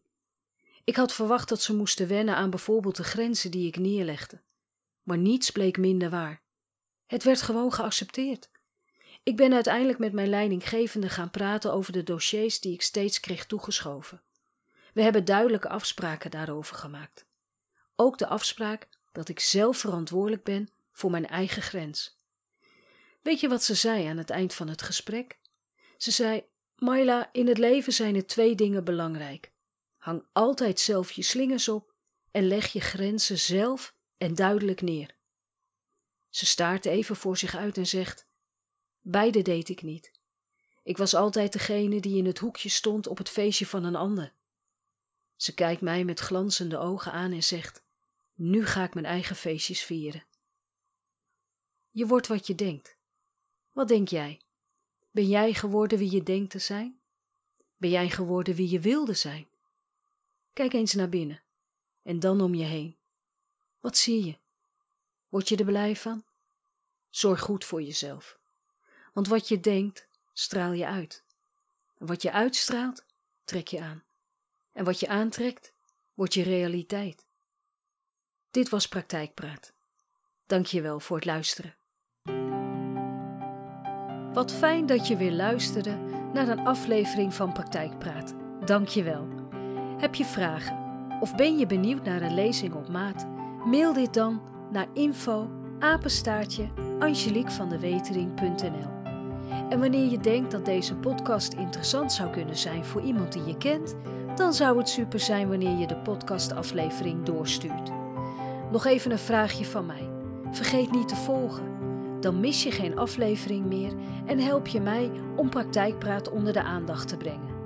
Ik 0.83 0.95
had 0.95 1.13
verwacht 1.13 1.49
dat 1.49 1.61
ze 1.61 1.75
moesten 1.75 2.07
wennen 2.07 2.35
aan 2.35 2.49
bijvoorbeeld 2.49 2.95
de 2.95 3.03
grenzen 3.03 3.51
die 3.51 3.67
ik 3.67 3.77
neerlegde. 3.77 4.41
Maar 5.03 5.17
niets 5.17 5.51
bleek 5.51 5.77
minder 5.77 6.09
waar. 6.09 6.41
Het 7.05 7.23
werd 7.23 7.41
gewoon 7.41 7.73
geaccepteerd. 7.73 8.49
Ik 9.23 9.35
ben 9.35 9.53
uiteindelijk 9.53 9.99
met 9.99 10.13
mijn 10.13 10.29
leidinggevende 10.29 11.09
gaan 11.09 11.31
praten 11.31 11.73
over 11.73 11.93
de 11.93 12.03
dossiers 12.03 12.59
die 12.59 12.73
ik 12.73 12.81
steeds 12.81 13.19
kreeg 13.19 13.45
toegeschoven. 13.45 14.23
We 14.93 15.01
hebben 15.01 15.25
duidelijke 15.25 15.69
afspraken 15.69 16.31
daarover 16.31 16.75
gemaakt. 16.75 17.25
Ook 17.95 18.17
de 18.17 18.27
afspraak 18.27 18.87
dat 19.11 19.29
ik 19.29 19.39
zelf 19.39 19.77
verantwoordelijk 19.77 20.43
ben 20.43 20.69
voor 20.91 21.11
mijn 21.11 21.27
eigen 21.27 21.61
grens. 21.61 22.19
Weet 23.21 23.39
je 23.39 23.47
wat 23.49 23.63
ze 23.63 23.75
zei 23.75 24.05
aan 24.05 24.17
het 24.17 24.29
eind 24.29 24.53
van 24.53 24.67
het 24.67 24.81
gesprek? 24.81 25.39
Ze 25.97 26.11
zei: 26.11 26.43
Myla, 26.75 27.29
in 27.31 27.47
het 27.47 27.57
leven 27.57 27.93
zijn 27.93 28.15
er 28.15 28.25
twee 28.25 28.55
dingen 28.55 28.83
belangrijk. 28.83 29.51
Hang 29.97 30.25
altijd 30.31 30.79
zelf 30.79 31.11
je 31.11 31.21
slingers 31.21 31.67
op 31.67 31.93
en 32.31 32.47
leg 32.47 32.71
je 32.71 32.81
grenzen 32.81 33.39
zelf 33.39 33.95
en 34.17 34.35
duidelijk 34.35 34.81
neer. 34.81 35.15
Ze 36.29 36.45
staart 36.45 36.85
even 36.85 37.15
voor 37.15 37.37
zich 37.37 37.55
uit 37.55 37.77
en 37.77 37.87
zegt: 37.87 38.27
Beide 39.01 39.41
deed 39.41 39.69
ik 39.69 39.81
niet. 39.81 40.11
Ik 40.83 40.97
was 40.97 41.15
altijd 41.15 41.53
degene 41.53 41.99
die 41.99 42.17
in 42.17 42.25
het 42.25 42.37
hoekje 42.37 42.69
stond 42.69 43.07
op 43.07 43.17
het 43.17 43.29
feestje 43.29 43.65
van 43.65 43.83
een 43.83 43.95
ander. 43.95 44.33
Ze 45.39 45.53
kijkt 45.53 45.81
mij 45.81 46.03
met 46.03 46.19
glanzende 46.19 46.77
ogen 46.77 47.11
aan 47.11 47.31
en 47.31 47.43
zegt: 47.43 47.83
Nu 48.33 48.65
ga 48.65 48.83
ik 48.83 48.93
mijn 48.93 49.05
eigen 49.05 49.35
feestjes 49.35 49.81
vieren. 49.81 50.25
Je 51.89 52.07
wordt 52.07 52.27
wat 52.27 52.47
je 52.47 52.55
denkt. 52.55 52.97
Wat 53.71 53.87
denk 53.87 54.07
jij? 54.07 54.41
Ben 55.11 55.27
jij 55.27 55.53
geworden 55.53 55.97
wie 55.97 56.11
je 56.11 56.23
denkt 56.23 56.51
te 56.51 56.59
zijn? 56.59 56.99
Ben 57.77 57.89
jij 57.89 58.09
geworden 58.09 58.55
wie 58.55 58.69
je 58.69 58.79
wilde 58.79 59.13
zijn? 59.13 59.47
Kijk 60.53 60.73
eens 60.73 60.93
naar 60.93 61.09
binnen 61.09 61.41
en 62.03 62.19
dan 62.19 62.41
om 62.41 62.53
je 62.53 62.65
heen. 62.65 62.97
Wat 63.79 63.97
zie 63.97 64.25
je? 64.25 64.37
Word 65.29 65.49
je 65.49 65.57
er 65.57 65.65
blij 65.65 65.95
van? 65.95 66.23
Zorg 67.09 67.39
goed 67.39 67.65
voor 67.65 67.81
jezelf. 67.81 68.39
Want 69.13 69.27
wat 69.27 69.47
je 69.47 69.59
denkt, 69.59 70.07
straal 70.33 70.71
je 70.71 70.85
uit. 70.85 71.23
En 71.97 72.05
wat 72.05 72.21
je 72.21 72.31
uitstraalt, 72.31 73.05
trek 73.43 73.67
je 73.67 73.81
aan. 73.81 74.03
En 74.71 74.85
wat 74.85 74.99
je 74.99 75.07
aantrekt, 75.07 75.73
wordt 76.13 76.33
je 76.33 76.43
realiteit. 76.43 77.25
Dit 78.51 78.69
was 78.69 78.87
Praktijkpraat. 78.87 79.73
Dank 80.45 80.65
je 80.65 80.81
wel 80.81 80.99
voor 80.99 81.15
het 81.15 81.25
luisteren. 81.25 81.75
Wat 84.33 84.51
fijn 84.51 84.85
dat 84.85 85.07
je 85.07 85.17
weer 85.17 85.31
luisterde 85.31 85.97
naar 86.33 86.47
een 86.47 86.65
aflevering 86.65 87.33
van 87.33 87.53
Praktijkpraat. 87.53 88.33
Dank 88.65 88.87
je 88.87 89.03
wel. 89.03 89.27
Heb 89.97 90.15
je 90.15 90.25
vragen 90.25 90.87
of 91.19 91.35
ben 91.35 91.57
je 91.57 91.65
benieuwd 91.65 92.03
naar 92.03 92.21
een 92.21 92.33
lezing 92.33 92.73
op 92.73 92.89
maat? 92.89 93.27
Mail 93.65 93.93
dit 93.93 94.13
dan 94.13 94.41
naar 94.71 94.87
info 94.93 95.49
En 99.69 99.79
wanneer 99.79 100.11
je 100.11 100.19
denkt 100.19 100.51
dat 100.51 100.65
deze 100.65 100.95
podcast 100.95 101.53
interessant 101.53 102.11
zou 102.11 102.29
kunnen 102.29 102.57
zijn 102.57 102.85
voor 102.85 103.01
iemand 103.01 103.33
die 103.33 103.45
je 103.45 103.57
kent, 103.57 103.95
dan 104.39 104.53
zou 104.53 104.77
het 104.77 104.89
super 104.89 105.19
zijn 105.19 105.49
wanneer 105.49 105.77
je 105.77 105.87
de 105.87 105.95
podcastaflevering 105.95 107.23
doorstuurt. 107.23 107.91
Nog 108.71 108.85
even 108.85 109.11
een 109.11 109.19
vraagje 109.19 109.65
van 109.65 109.85
mij. 109.85 110.09
Vergeet 110.51 110.91
niet 110.91 111.07
te 111.07 111.15
volgen. 111.15 111.63
Dan 112.19 112.39
mis 112.39 112.63
je 112.63 112.71
geen 112.71 112.97
aflevering 112.97 113.65
meer 113.65 113.91
en 114.25 114.39
help 114.39 114.67
je 114.67 114.81
mij 114.81 115.11
om 115.35 115.49
praktijkpraat 115.49 116.29
onder 116.29 116.53
de 116.53 116.63
aandacht 116.63 117.07
te 117.07 117.17
brengen. 117.17 117.57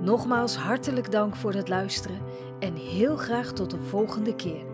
Nogmaals 0.00 0.56
hartelijk 0.56 1.10
dank 1.10 1.36
voor 1.36 1.52
het 1.52 1.68
luisteren 1.68 2.20
en 2.58 2.74
heel 2.74 3.16
graag 3.16 3.52
tot 3.52 3.72
een 3.72 3.82
volgende 3.82 4.34
keer. 4.34 4.71